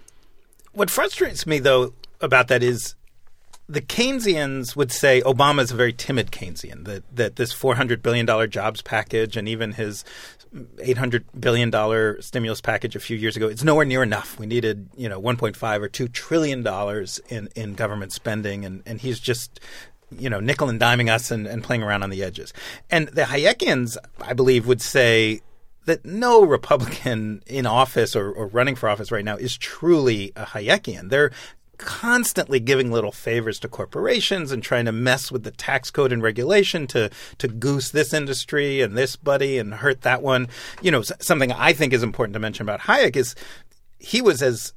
what 0.73 0.89
frustrates 0.89 1.47
me, 1.47 1.60
though, 1.60 1.93
about 2.21 2.49
that 2.49 2.62
is 2.62 2.95
the 3.69 3.82
Keynesians 3.82 4.75
would 4.75 4.91
say 4.91 5.21
Obama 5.21 5.62
is 5.62 5.71
a 5.71 5.75
very 5.75 5.93
timid 5.93 6.32
Keynesian, 6.32 6.86
that, 6.86 7.03
that 7.15 7.36
this 7.36 7.53
$400 7.53 8.01
billion 8.01 8.25
jobs 8.49 8.82
package 8.82 9.38
and 9.38 9.47
even 9.47 9.73
his 9.73 10.03
$800 10.55 11.23
billion 11.39 12.21
stimulus 12.21 12.62
package 12.62 12.95
a 12.95 12.99
few 12.99 13.15
years 13.15 13.38
ago, 13.38 13.47
it's 13.47 13.63
nowhere 13.63 13.86
near 13.86 14.01
enough. 14.01 14.39
We 14.39 14.47
needed, 14.47 14.89
you 14.97 15.08
know, 15.08 15.21
1.5 15.21 15.82
or 15.82 15.88
$2 15.88 16.12
trillion 16.12 16.65
in, 17.29 17.49
in 17.55 17.75
government 17.75 18.12
spending, 18.12 18.65
and, 18.65 18.82
and 18.88 18.99
he's 18.99 19.19
just 19.19 19.60
you 20.17 20.27
know, 20.27 20.39
nickel 20.39 20.69
and 20.69 20.82
diming 20.82 21.08
us 21.08 21.29
and, 21.29 21.45
and 21.45 21.63
playing 21.63 21.84
around 21.84 22.01
on 22.01 22.10
the 22.10 22.23
edges. 22.23 22.51
And 22.89 23.10
the 23.10 23.21
Hayekians, 23.21 23.95
I 24.19 24.34
believe, 24.34 24.65
would 24.65 24.82
say 24.82 25.41
that 25.86 26.03
no 26.03 26.43
Republican 26.43 27.43
in 27.45 27.65
office 27.67 28.15
or, 28.15 28.32
or 28.32 28.47
running 28.47 28.75
for 28.75 28.89
office 28.89 29.12
right 29.12 29.23
now 29.23 29.36
is 29.36 29.55
truly 29.55 30.32
a 30.36 30.45
Hayekian. 30.45 31.10
They're 31.10 31.32
constantly 31.80 32.60
giving 32.60 32.92
little 32.92 33.12
favors 33.12 33.60
to 33.60 33.68
corporations 33.68 34.52
and 34.52 34.62
trying 34.62 34.86
to 34.86 34.92
mess 34.92 35.32
with 35.32 35.44
the 35.44 35.52
tax 35.52 35.89
code 35.89 36.12
and 36.12 36.22
regulation 36.22 36.86
to 36.88 37.10
to 37.39 37.48
goose 37.48 37.89
this 37.89 38.13
industry 38.13 38.82
and 38.82 38.96
this 38.98 39.15
buddy 39.15 39.58
and 39.58 39.74
hurt 39.74 40.02
that 40.02 40.22
one. 40.22 40.48
You 40.82 40.92
know, 40.92 41.02
something 41.02 41.52
I 41.52 41.74
think 41.74 41.94
is 41.94 42.04
important 42.04 42.34
to 42.34 42.39
mention 42.39 42.63
about 42.63 42.82
Hayek 42.82 43.15
is 43.15 43.34
he 43.98 44.22
was 44.22 44.42
as 44.42 44.74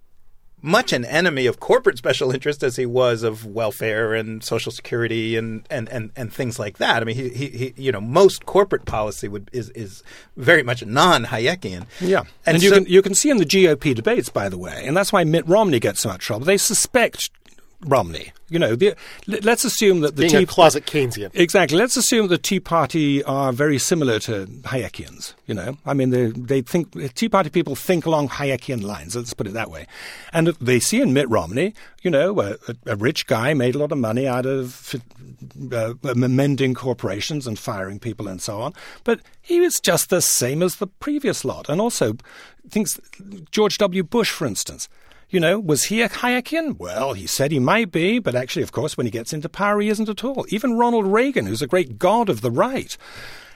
much 0.63 0.93
an 0.93 1.05
enemy 1.05 1.47
of 1.47 1.59
corporate 1.59 1.99
special 1.99 2.31
interest 2.31 2.63
as 2.63 2.77
he 2.77 2.87
was 2.87 3.25
of 3.25 3.45
welfare 3.45 4.15
and 4.15 4.43
social 4.43 4.71
security 4.71 5.37
and, 5.37 5.67
and, 5.69 5.89
and, 5.89 6.13
and 6.17 6.33
things 6.33 6.59
like 6.59 6.79
that. 6.79 7.03
I 7.03 7.05
mean, 7.05 7.17
he, 7.17 7.29
he, 7.31 7.49
he 7.49 7.75
you 7.77 7.93
know 7.93 8.01
most 8.01 8.47
corporate 8.47 8.85
policy 8.85 9.29
would 9.29 9.51
is 9.53 9.71
is 9.71 10.03
very 10.37 10.63
much 10.63 10.85
non-Hayekian. 10.85 11.87
Yeah, 12.01 12.21
and, 12.21 12.55
and, 12.55 12.63
you 12.63 12.71
so- 12.71 12.77
can 12.77 12.87
you 12.87 13.03
can 13.03 13.15
see 13.15 13.31
in 13.31 13.39
the 13.39 13.45
GOP 13.45 13.95
debates, 13.95 14.29
by 14.29 14.49
the 14.49 14.59
way, 14.59 14.85
and 14.87 14.97
that's 14.97 15.13
why 15.13 15.25
Mitt 15.25 15.47
Romney 15.49 15.81
gets 15.81 16.01
so 16.01 16.09
much 16.09 16.25
trouble. 16.25 16.47
They 16.47 16.57
suspect 16.57 17.31
Romney. 17.85 18.33
You 18.49 18.59
know, 18.59 18.75
the, 18.77 18.95
let- 19.27 19.45
let's 19.45 19.65
assume 19.65 20.01
that 20.01 20.17
the 20.17 20.23
Being 20.23 20.37
a 20.37 20.39
Tea 20.41 20.47
closet 20.47 20.85
Keynesian. 20.87 21.31
Exactly. 21.35 21.79
Let's 21.79 21.97
assume 21.97 22.29
the 22.29 22.39
Tea 22.39 22.61
Party 22.61 23.23
are 23.25 23.53
very 23.53 23.79
similar 23.79 24.19
to 24.21 24.47
Hayekians. 24.47 25.35
You 25.47 25.55
know, 25.55 25.79
I 25.87 25.95
mean, 25.95 26.11
they 26.11 26.27
they 26.27 26.61
think 26.63 27.15
Tea 27.15 27.29
Party 27.29 27.51
people 27.51 27.75
think 27.75 28.07
along 28.07 28.29
Hayekian 28.29 28.83
lines. 28.83 29.17
Let's 29.17 29.35
put 29.35 29.47
it 29.47 29.55
that 29.55 29.71
way. 29.71 29.87
And 30.33 30.49
they 30.49 30.81
see 30.81 31.01
in 31.01 31.13
Mitt 31.13 31.29
Romney, 31.29 31.75
you 32.03 32.11
know, 32.11 32.41
a, 32.41 32.57
a 32.87 32.97
rich 32.97 33.27
guy 33.27 33.55
made 33.55 33.75
a 33.75 33.79
lot 33.79 33.93
of 33.93 33.99
money 33.99 34.27
out 34.27 34.47
of 34.47 34.95
uh, 35.73 35.95
mending 36.15 36.75
corporations 36.75 37.47
and 37.47 37.59
firing 37.59 37.99
people 37.99 38.29
and 38.29 38.41
so 38.41 38.61
on. 38.61 38.75
But 39.05 39.21
he 39.41 39.61
was 39.61 39.81
just 39.81 40.11
the 40.11 40.21
same 40.21 40.63
as 40.63 40.77
the 40.77 40.87
previous 40.87 41.45
lot. 41.45 41.69
And 41.69 41.81
also, 41.81 42.15
things 42.69 43.01
George 43.51 43.79
W. 43.79 44.03
Bush, 44.03 44.31
for 44.31 44.47
instance. 44.47 44.89
You 45.33 45.41
know, 45.41 45.59
was 45.59 45.85
he 45.85 46.03
a 46.03 46.11
Hayekian? 46.11 46.79
Well, 46.79 47.15
he 47.15 47.27
said 47.27 47.53
he 47.53 47.59
might 47.59 47.91
be, 47.91 48.19
but 48.19 48.35
actually, 48.35 48.65
of 48.65 48.71
course, 48.71 48.99
when 48.99 49.07
he 49.07 49.11
gets 49.11 49.33
into 49.33 49.49
power, 49.49 49.81
he 49.81 49.89
isn't 49.89 50.11
at 50.11 50.23
all. 50.23 50.45
Even 50.51 50.77
Ronald 50.77 51.07
Reagan, 51.07 51.47
who's 51.47 51.63
a 51.63 51.67
great 51.67 51.99
god 51.99 52.29
of 52.29 52.43
the 52.43 52.51
right, 52.51 52.99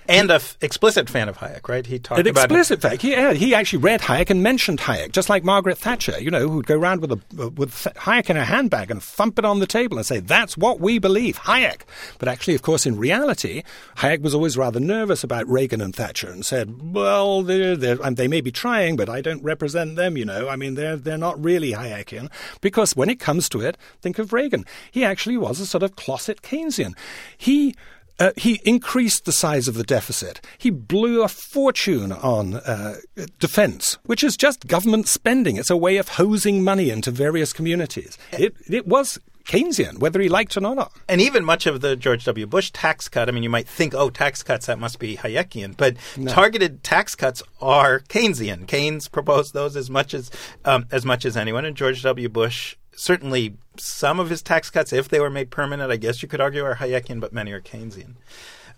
and 0.09 0.31
a 0.31 0.35
f- 0.35 0.57
explicit 0.61 1.09
fan 1.09 1.29
of 1.29 1.39
Hayek, 1.39 1.69
right? 1.69 1.87
He 1.87 1.99
talked 1.99 2.21
An 2.21 2.27
about 2.27 2.45
explicit 2.45 2.81
fact. 2.81 3.03
He, 3.03 3.13
yeah, 3.13 3.33
he 3.33 3.55
actually 3.55 3.81
read 3.81 4.03
Hayek 4.03 4.31
and 4.31 4.43
mentioned 4.43 4.81
Hayek, 4.81 5.13
just 5.13 5.29
like 5.29 5.45
Margaret 5.45 5.79
Thatcher, 5.79 6.19
you 6.21 6.31
know, 6.31 6.49
who'd 6.49 6.67
go 6.67 6.77
around 6.77 7.01
with 7.01 7.13
a 7.13 7.49
with 7.51 7.73
Hayek 7.97 8.31
in 8.31 8.37
her 8.37 8.45
handbag 8.45 8.91
and 8.91 9.03
thump 9.03 9.39
it 9.39 9.45
on 9.45 9.59
the 9.59 9.67
table 9.67 9.97
and 9.97 10.07
say, 10.07 10.21
"That's 10.21 10.57
what 10.57 10.81
we 10.81 10.99
believe, 10.99 11.39
Hayek." 11.41 11.83
But 12.19 12.29
actually, 12.29 12.55
of 12.55 12.63
course, 12.63 12.87
in 12.87 12.97
reality, 12.97 13.63
Hayek 13.99 14.23
was 14.23 14.35
always 14.35 14.57
rather 14.57 14.81
nervous 14.81 15.25
about 15.25 15.49
Reagan 15.49 15.81
and 15.81 15.95
Thatcher 15.95 16.31
and 16.31 16.45
said, 16.45 16.95
"Well, 16.95 17.43
they're, 17.43 17.77
they're, 17.77 17.97
they 17.97 18.29
may 18.29 18.41
be 18.41 18.53
trying, 18.53 18.97
but 18.97 19.09
I 19.09 19.21
don't 19.21 19.43
represent 19.43 19.97
them. 19.97 20.17
You 20.17 20.25
know, 20.25 20.49
I 20.49 20.57
mean, 20.57 20.75
they're 20.75 20.97
they're 20.97 21.19
not 21.19 21.43
really 21.43 21.73
Hayekian." 21.73 22.31
Because 22.61 22.97
when 22.97 23.11
it 23.11 23.21
comes 23.21 23.49
to 23.51 23.61
it, 23.61 23.77
think 24.01 24.19
of 24.19 24.33
Reagan. 24.33 24.65
He 24.91 25.05
actually 25.05 25.37
was 25.37 25.61
a 25.61 25.67
sort 25.67 25.83
of 25.83 25.97
closet 25.97 26.43
Keynesian. 26.43 26.95
He 27.37 27.75
uh, 28.19 28.33
he 28.37 28.61
increased 28.65 29.25
the 29.25 29.33
size 29.33 29.69
of 29.69 29.75
the 29.75 29.85
deficit. 29.85 30.41
He 30.59 30.71
blew 30.71 31.23
a 31.23 31.29
fortune 31.29 32.13
on 32.13 32.55
uh, 32.55 32.97
defense, 33.39 33.99
which 34.05 34.25
is 34.25 34.37
just 34.37 34.67
government 34.67 35.09
spending. 35.09 35.57
It's 35.57 35.71
a 35.71 35.77
way 35.77 35.97
of 35.97 36.11
hosing 36.11 36.65
money 36.65 36.91
into 36.91 37.11
various 37.11 37.53
communities. 37.53 38.19
It, 38.33 38.55
it 38.69 38.87
was 38.87 39.19
Keynesian, 39.47 39.99
whether 39.99 40.21
he 40.21 40.29
liked 40.29 40.57
it 40.57 40.65
or 40.65 40.75
not. 40.75 40.93
And 41.09 41.21
even 41.21 41.45
much 41.45 41.67
of 41.67 41.81
the 41.81 41.95
George 41.95 42.25
W. 42.25 42.47
Bush 42.47 42.71
tax 42.73 43.09
cut, 43.09 43.29
I 43.29 43.33
mean, 43.33 43.43
you 43.43 43.51
might 43.51 43.69
think, 43.69 43.95
oh, 43.95 44.11
tax 44.11 44.43
cuts, 44.43 44.67
that 44.67 44.79
must 44.79 44.99
be 44.99 45.17
Hayekian. 45.17 45.77
But 45.77 45.97
no. 46.17 46.33
targeted 46.33 46.83
tax 46.83 47.15
cuts 47.15 47.43
are 47.61 48.01
Keynesian. 48.01 48.67
Keynes 48.67 49.09
proposed 49.09 49.55
those 49.55 49.77
as 49.77 49.89
much 49.89 50.15
as, 50.15 50.31
um, 50.65 50.87
as 50.91 51.05
much 51.05 51.25
as 51.25 51.37
anyone, 51.37 51.65
and 51.65 51.77
George 51.77 52.03
W. 52.03 52.29
Bush 52.29 52.77
certainly 52.97 53.55
some 53.77 54.19
of 54.19 54.31
his 54.31 54.43
tax 54.43 54.71
cuts, 54.71 54.93
if 54.93 55.09
they 55.09 55.21
were 55.21 55.31
made 55.31 55.51
permanent, 55.51 55.93
I 55.93 55.97
guess 55.97 56.23
you 56.23 56.29
could 56.29 56.41
argue 56.41 56.65
are 56.65 56.77
Hayekian, 56.77 57.21
but 57.21 57.33
many 57.33 57.53
are 57.53 57.61
Keynesian. 57.61 58.15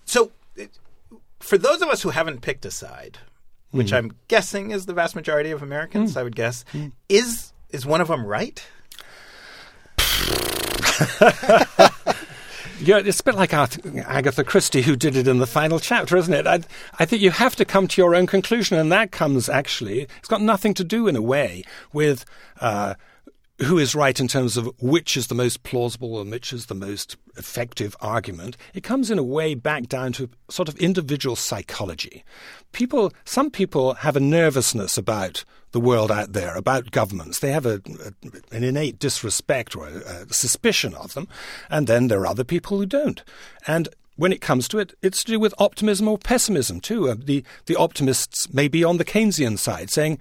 So, 0.04 0.32
for 1.40 1.56
those 1.56 1.80
of 1.80 1.88
us 1.88 2.02
who 2.02 2.10
haven't 2.10 2.42
picked 2.42 2.66
a 2.66 2.70
side, 2.70 3.18
which 3.70 3.88
mm-hmm. 3.88 3.96
I'm 3.96 4.12
guessing 4.28 4.72
is 4.72 4.86
the 4.86 4.92
vast 4.92 5.14
majority 5.14 5.50
of 5.50 5.62
Americans, 5.62 6.10
mm-hmm. 6.10 6.18
I 6.18 6.22
would 6.24 6.36
guess, 6.36 6.64
mm-hmm. 6.72 6.88
is 7.08 7.52
is 7.70 7.86
one 7.86 8.00
of 8.00 8.08
them 8.08 8.26
right? 8.26 8.66
Yeah, 12.80 12.98
it's 12.98 13.20
a 13.20 13.24
bit 13.24 13.34
like 13.34 13.52
Agatha 13.52 14.44
Christie, 14.44 14.82
who 14.82 14.94
did 14.94 15.16
it 15.16 15.26
in 15.26 15.38
the 15.38 15.46
final 15.46 15.80
chapter, 15.80 16.16
isn't 16.16 16.32
it? 16.32 16.46
I, 16.46 16.60
I, 16.98 17.06
think 17.06 17.22
you 17.22 17.32
have 17.32 17.56
to 17.56 17.64
come 17.64 17.88
to 17.88 18.00
your 18.00 18.14
own 18.14 18.26
conclusion, 18.26 18.78
and 18.78 18.92
that 18.92 19.10
comes 19.10 19.48
actually, 19.48 20.02
it's 20.18 20.28
got 20.28 20.40
nothing 20.40 20.74
to 20.74 20.84
do 20.84 21.08
in 21.08 21.16
a 21.16 21.22
way 21.22 21.64
with 21.92 22.24
uh, 22.60 22.94
who 23.60 23.78
is 23.78 23.94
right 23.94 24.18
in 24.20 24.28
terms 24.28 24.56
of 24.56 24.70
which 24.80 25.16
is 25.16 25.26
the 25.26 25.34
most 25.34 25.62
plausible 25.64 26.20
and 26.20 26.30
which 26.30 26.52
is 26.52 26.66
the 26.66 26.74
most 26.74 27.16
effective 27.36 27.96
argument. 28.00 28.56
It 28.72 28.82
comes 28.82 29.10
in 29.10 29.18
a 29.18 29.24
way 29.24 29.54
back 29.54 29.88
down 29.88 30.12
to 30.14 30.30
sort 30.48 30.68
of 30.68 30.76
individual 30.76 31.34
psychology. 31.34 32.24
People, 32.72 33.12
some 33.24 33.50
people 33.50 33.94
have 33.94 34.16
a 34.16 34.20
nervousness 34.20 34.96
about 34.96 35.44
the 35.72 35.80
world 35.80 36.10
out 36.10 36.32
there, 36.32 36.56
about 36.56 36.92
governments. 36.92 37.40
They 37.40 37.52
have 37.52 37.66
a, 37.66 37.82
a, 38.04 38.54
an 38.54 38.62
innate 38.62 38.98
disrespect 38.98 39.74
or 39.74 39.88
a, 39.88 40.26
a 40.28 40.32
suspicion 40.32 40.94
of 40.94 41.14
them, 41.14 41.28
and 41.68 41.86
then 41.86 42.08
there 42.08 42.20
are 42.20 42.26
other 42.26 42.44
people 42.44 42.78
who 42.78 42.86
don't. 42.86 43.22
And 43.66 43.88
when 44.16 44.32
it 44.32 44.40
comes 44.40 44.68
to 44.68 44.78
it, 44.78 44.94
it's 45.02 45.22
to 45.24 45.32
do 45.32 45.40
with 45.40 45.54
optimism 45.58 46.08
or 46.08 46.16
pessimism 46.16 46.80
too. 46.80 47.08
Uh, 47.10 47.16
the 47.18 47.44
the 47.66 47.76
optimists 47.76 48.52
may 48.52 48.66
be 48.66 48.82
on 48.82 48.96
the 48.96 49.04
Keynesian 49.04 49.58
side, 49.58 49.90
saying 49.90 50.18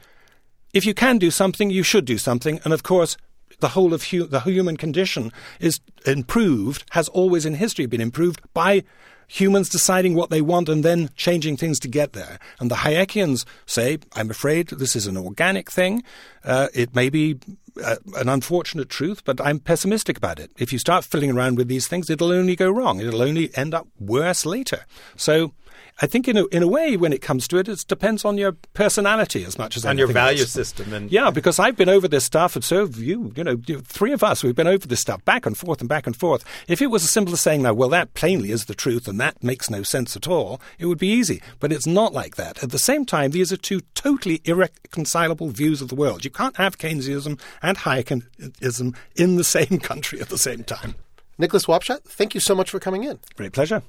if 0.73 0.85
you 0.85 0.93
can 0.93 1.17
do 1.17 1.31
something, 1.31 1.69
you 1.69 1.83
should 1.83 2.05
do 2.05 2.17
something. 2.17 2.59
And 2.63 2.73
of 2.73 2.83
course, 2.83 3.17
the 3.59 3.69
whole 3.69 3.93
of 3.93 4.05
hu- 4.05 4.27
the 4.27 4.41
human 4.41 4.77
condition 4.77 5.31
is 5.59 5.79
improved, 6.05 6.83
has 6.91 7.09
always 7.09 7.45
in 7.45 7.55
history 7.55 7.85
been 7.85 8.01
improved 8.01 8.41
by 8.53 8.83
humans 9.27 9.67
deciding 9.67 10.15
what 10.15 10.29
they 10.29 10.41
want 10.41 10.69
and 10.69 10.85
then 10.85 11.09
changing 11.15 11.57
things 11.57 11.79
to 11.79 11.87
get 11.87 12.13
there. 12.13 12.39
And 12.59 12.71
the 12.71 12.75
Hayekians 12.75 13.45
say, 13.65 13.99
I'm 14.13 14.31
afraid 14.31 14.69
this 14.69 14.95
is 14.95 15.05
an 15.05 15.17
organic 15.17 15.69
thing. 15.69 16.03
Uh, 16.45 16.69
it 16.73 16.95
may 16.95 17.09
be 17.09 17.37
uh, 17.83 17.97
an 18.15 18.29
unfortunate 18.29 18.89
truth, 18.89 19.23
but 19.25 19.41
I'm 19.41 19.59
pessimistic 19.59 20.17
about 20.17 20.39
it. 20.39 20.51
If 20.57 20.71
you 20.71 20.79
start 20.79 21.03
fiddling 21.03 21.31
around 21.31 21.57
with 21.57 21.67
these 21.67 21.87
things, 21.87 22.09
it'll 22.09 22.31
only 22.31 22.55
go 22.55 22.71
wrong. 22.71 23.01
It'll 23.01 23.21
only 23.21 23.55
end 23.57 23.73
up 23.73 23.87
worse 23.99 24.45
later. 24.45 24.85
So 25.17 25.53
I 25.99 26.05
think 26.05 26.27
in 26.27 26.37
a, 26.37 26.45
in 26.47 26.61
a 26.61 26.67
way, 26.67 26.95
when 26.95 27.11
it 27.11 27.21
comes 27.21 27.47
to 27.47 27.57
it, 27.57 27.67
it 27.67 27.83
depends 27.87 28.23
on 28.23 28.37
your 28.37 28.51
personality 28.73 29.43
as 29.43 29.57
much 29.57 29.75
as 29.75 29.85
on 29.85 29.97
your 29.97 30.07
value 30.07 30.41
else. 30.41 30.51
system. 30.51 30.93
And 30.93 31.11
yeah, 31.11 31.31
because 31.31 31.57
I've 31.57 31.75
been 31.75 31.89
over 31.89 32.07
this 32.07 32.23
stuff, 32.23 32.55
and 32.55 32.63
so 32.63 32.85
have 32.85 32.97
you. 32.97 33.33
You 33.35 33.43
know, 33.43 33.57
three 33.83 34.13
of 34.13 34.23
us, 34.23 34.43
we've 34.43 34.55
been 34.55 34.67
over 34.67 34.87
this 34.87 34.99
stuff 34.99 35.25
back 35.25 35.45
and 35.45 35.57
forth 35.57 35.79
and 35.79 35.89
back 35.89 36.05
and 36.05 36.15
forth. 36.15 36.43
If 36.67 36.81
it 36.81 36.87
was 36.87 37.03
as 37.03 37.11
simple 37.11 37.33
as 37.33 37.41
saying, 37.41 37.63
"Now, 37.63 37.73
well, 37.73 37.89
that 37.89 38.13
plainly 38.13 38.51
is 38.51 38.65
the 38.65 38.75
truth, 38.75 39.07
and 39.07 39.19
that 39.19 39.43
makes 39.43 39.69
no 39.69 39.81
sense 39.81 40.15
at 40.15 40.27
all," 40.27 40.61
it 40.77 40.85
would 40.85 40.99
be 40.99 41.07
easy. 41.09 41.41
But 41.59 41.71
it's 41.71 41.87
not 41.87 42.13
like 42.13 42.35
that. 42.35 42.61
At 42.63 42.69
the 42.69 42.79
same 42.79 43.03
time, 43.05 43.31
these 43.31 43.51
are 43.51 43.57
two 43.57 43.81
totally 43.95 44.41
irreconcilable 44.45 45.49
views 45.49 45.81
of 45.81 45.87
the 45.87 45.95
world. 45.95 46.23
You 46.23 46.31
can't 46.31 46.57
have 46.57 46.77
Keynesianism 46.77 47.39
and 47.63 47.77
Hayekism 47.77 48.95
in 49.15 49.35
the 49.35 49.43
same 49.43 49.79
country 49.81 50.21
at 50.21 50.29
the 50.29 50.37
same 50.37 50.63
time. 50.63 50.95
Nicholas 51.39 51.65
Wapshott, 51.65 52.03
thank 52.03 52.33
you 52.33 52.39
so 52.39 52.55
much 52.55 52.69
for 52.69 52.79
coming 52.79 53.03
in. 53.03 53.19
Great 53.35 53.53
pleasure. 53.53 53.83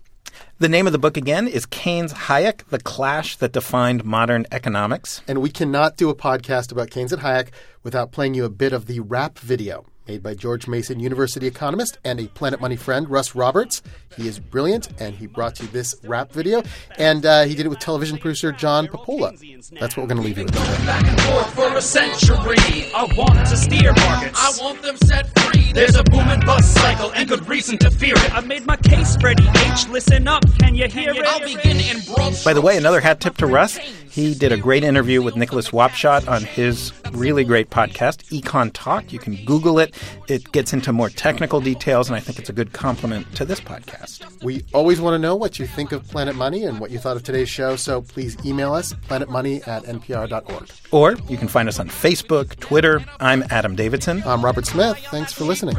The 0.59 0.69
name 0.69 0.87
of 0.87 0.93
the 0.93 0.99
book 0.99 1.17
again 1.17 1.47
is 1.47 1.67
Keynes 1.67 2.13
Hayek, 2.13 2.67
The 2.67 2.81
Clash 2.81 3.37
That 3.37 3.53
Defined 3.53 4.05
Modern 4.05 4.45
Economics. 4.51 5.23
And 5.29 5.41
we 5.41 5.51
cannot 5.51 5.97
do 5.97 6.11
a 6.11 6.17
podcast 6.17 6.73
about 6.73 6.91
Keynes 6.91 7.13
and 7.13 7.23
Hayek 7.23 7.51
without 7.85 8.11
playing 8.11 8.35
you 8.35 8.45
a 8.45 8.51
bit 8.51 8.73
of 8.73 8.87
the 8.87 8.99
rap 9.01 9.39
video 9.39 9.87
made 10.09 10.23
by 10.23 10.35
George 10.35 10.67
Mason 10.67 10.99
University 10.99 11.47
economist 11.47 11.99
and 12.03 12.19
a 12.19 12.27
Planet 12.29 12.61
Money 12.61 12.77
friend, 12.77 13.09
Russ 13.11 13.35
Roberts. 13.35 13.83
He 14.17 14.27
is 14.27 14.41
brilliant, 14.41 14.89
and 15.01 15.15
he 15.15 15.27
brought 15.27 15.61
you 15.61 15.69
this 15.69 15.95
rap 16.03 16.33
video. 16.33 16.63
And 16.97 17.25
uh, 17.27 17.45
he 17.45 17.55
did 17.55 17.67
it 17.67 17.69
with 17.69 17.79
television 17.79 18.17
producer 18.17 18.51
John 18.51 18.89
Papola. 18.89 19.33
That's 19.79 19.97
what 19.97 20.05
we're 20.05 20.15
going 20.15 20.17
to 20.17 20.23
leave 20.23 20.39
you 20.39 20.45
with. 20.45 20.55
Back 20.55 21.07
and 21.07 21.21
forth 21.21 21.55
for 21.55 21.77
a 21.77 21.83
century. 21.83 22.57
I 22.95 23.07
want 23.17 23.47
to 23.47 23.57
steer 23.57 23.93
markets. 23.93 24.39
I 24.41 24.65
want 24.65 24.83
them 24.83 24.97
set 24.97 25.39
free. 25.41 25.73
There's 25.73 25.95
a 25.95 26.03
boom 26.05 26.21
and 26.21 26.45
bust 26.45 26.75
cycle, 26.75 27.13
and 27.13 27.29
good 27.29 27.47
reason 27.47 27.77
to 27.79 27.91
fear 27.91 28.15
it. 28.17 28.35
I 28.35 28.41
made 28.41 28.67
my 28.67 28.77
case 28.77 29.17
ready. 29.23 29.47
H, 29.47 29.89
listen 29.89 30.27
up. 30.27 30.43
Can 30.59 30.75
you 30.75 30.89
hear 30.89 31.11
it? 31.11 31.25
I'll 31.27 31.41
begin 31.41 31.77
in 31.77 32.01
broad 32.13 32.35
By 32.45 32.55
the 32.55 32.63
way, 32.63 32.79
another 32.79 33.01
hat 33.01 33.21
tip 33.21 33.37
to 33.37 33.47
Russ. 33.47 33.77
He 33.77 34.35
did 34.35 34.51
a 34.51 34.57
great 34.57 34.83
interview 34.83 35.23
with 35.23 35.37
Nicholas 35.37 35.69
Wapshott 35.69 36.27
on 36.27 36.43
his 36.43 36.93
really 37.13 37.45
great 37.45 37.71
podcast, 37.71 38.25
Econ 38.37 38.71
Talk. 38.73 39.13
You 39.13 39.19
can 39.19 39.37
Google 39.45 39.79
it. 39.79 39.95
It 40.29 40.53
gets 40.53 40.73
into 40.73 40.93
more 40.93 41.09
technical 41.09 41.61
details, 41.61 42.09
and 42.09 42.17
I 42.17 42.21
think 42.21 42.39
it's 42.39 42.49
a 42.49 42.53
good 42.53 42.73
complement 42.73 43.35
to 43.37 43.45
this 43.45 43.61
podcast. 43.61 44.43
We 44.43 44.65
always 44.73 45.01
want 45.01 45.15
to 45.15 45.19
know 45.19 45.35
what 45.37 45.59
you 45.59 45.67
think 45.67 45.93
of 45.93 46.07
Planet 46.09 46.37
Money 46.37 46.65
and 46.65 46.81
what 46.81 46.91
you 46.91 46.99
thought 46.99 47.17
of 47.17 47.23
today's 47.23 47.49
show, 47.49 47.77
so 47.77 48.03
please 48.03 48.37
email 48.45 48.75
us, 48.75 48.93
planetmoney 48.93 49.67
at 49.67 49.85
npr.org. 49.85 50.71
Or 50.91 51.17
you 51.29 51.37
can 51.37 51.49
find 51.49 51.69
us 51.69 51.79
on 51.79 51.89
Facebook, 51.89 52.59
Twitter. 52.61 53.05
I'm 53.21 53.45
Adam 53.51 53.75
Davidson. 53.75 54.23
I'm 54.27 54.45
Robert 54.45 54.67
Smith. 54.67 54.99
Thanks 55.11 55.33
for 55.33 55.45
listening. 55.45 55.77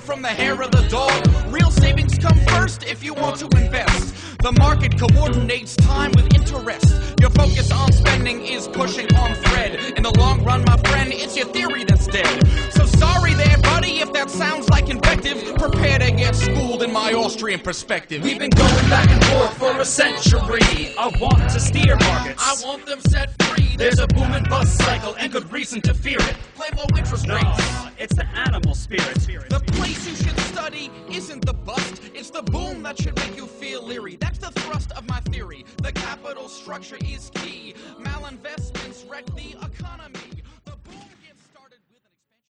from 0.00 0.22
the 0.22 0.28
hair 0.28 0.60
of 0.60 0.70
the 0.72 0.82
dog. 0.88 1.52
Real 1.52 1.70
savings 1.70 2.18
come 2.18 2.36
first 2.46 2.82
if 2.82 3.04
you 3.04 3.14
want 3.14 3.36
to 3.36 3.46
invest. 3.56 4.14
The 4.38 4.52
market 4.52 4.98
coordinates 4.98 5.76
time 5.76 6.10
with 6.16 6.34
interest. 6.34 7.09
Your 7.20 7.30
focus 7.30 7.70
on 7.70 7.92
spending 7.92 8.46
is 8.46 8.66
pushing 8.66 9.14
on 9.14 9.34
thread. 9.34 9.74
In 9.96 10.04
the 10.04 10.10
long 10.18 10.42
run, 10.42 10.64
my 10.64 10.78
friend, 10.78 11.12
it's 11.12 11.36
your 11.36 11.46
theory 11.48 11.84
that's 11.84 12.06
dead. 12.06 12.48
So 12.72 12.86
sorry 12.86 13.34
there, 13.34 13.58
buddy, 13.58 14.00
if 14.00 14.10
that 14.14 14.30
sounds 14.30 14.70
like 14.70 14.88
invective. 14.88 15.36
Prepare 15.56 15.98
to 15.98 16.10
get 16.12 16.34
schooled 16.34 16.82
in 16.82 16.90
my 16.90 17.12
Austrian 17.12 17.60
perspective. 17.60 18.22
We've 18.22 18.38
been 18.38 18.48
going 18.48 18.88
back 18.88 19.10
and 19.10 19.22
forth 19.26 19.58
for 19.58 19.78
a 19.78 19.84
century. 19.84 20.94
I 20.98 21.12
want 21.20 21.50
to 21.50 21.60
steer 21.60 21.96
markets. 21.96 22.42
I 22.42 22.66
want 22.66 22.86
them 22.86 23.00
set 23.00 23.30
free. 23.42 23.49
There's 23.80 23.98
a 23.98 24.06
boom 24.08 24.34
and 24.34 24.46
bust 24.46 24.76
cycle 24.76 25.14
and 25.18 25.32
good 25.32 25.50
reason 25.50 25.80
to 25.80 25.94
fear 25.94 26.18
it. 26.20 26.36
Play 26.54 26.68
low 26.76 26.84
interest 26.98 27.26
no, 27.26 27.36
rates. 27.36 27.66
It's 27.98 28.14
the 28.14 28.26
animal 28.26 28.74
spirit. 28.74 29.14
The 29.48 29.62
place 29.72 30.06
you 30.06 30.14
should 30.14 30.38
study 30.40 30.90
isn't 31.10 31.46
the 31.46 31.54
bust, 31.54 32.02
it's 32.12 32.28
the 32.28 32.42
boom 32.42 32.82
that 32.82 33.00
should 33.00 33.16
make 33.16 33.38
you 33.38 33.46
feel 33.46 33.82
leery. 33.82 34.16
That's 34.16 34.38
the 34.38 34.50
thrust 34.60 34.92
of 34.92 35.08
my 35.08 35.20
theory. 35.20 35.64
The 35.82 35.92
capital 35.92 36.50
structure 36.50 36.98
is 37.02 37.30
key. 37.36 37.74
Malinvestments 37.98 39.10
wreck 39.10 39.24
the 39.34 39.52
economy. 39.52 39.89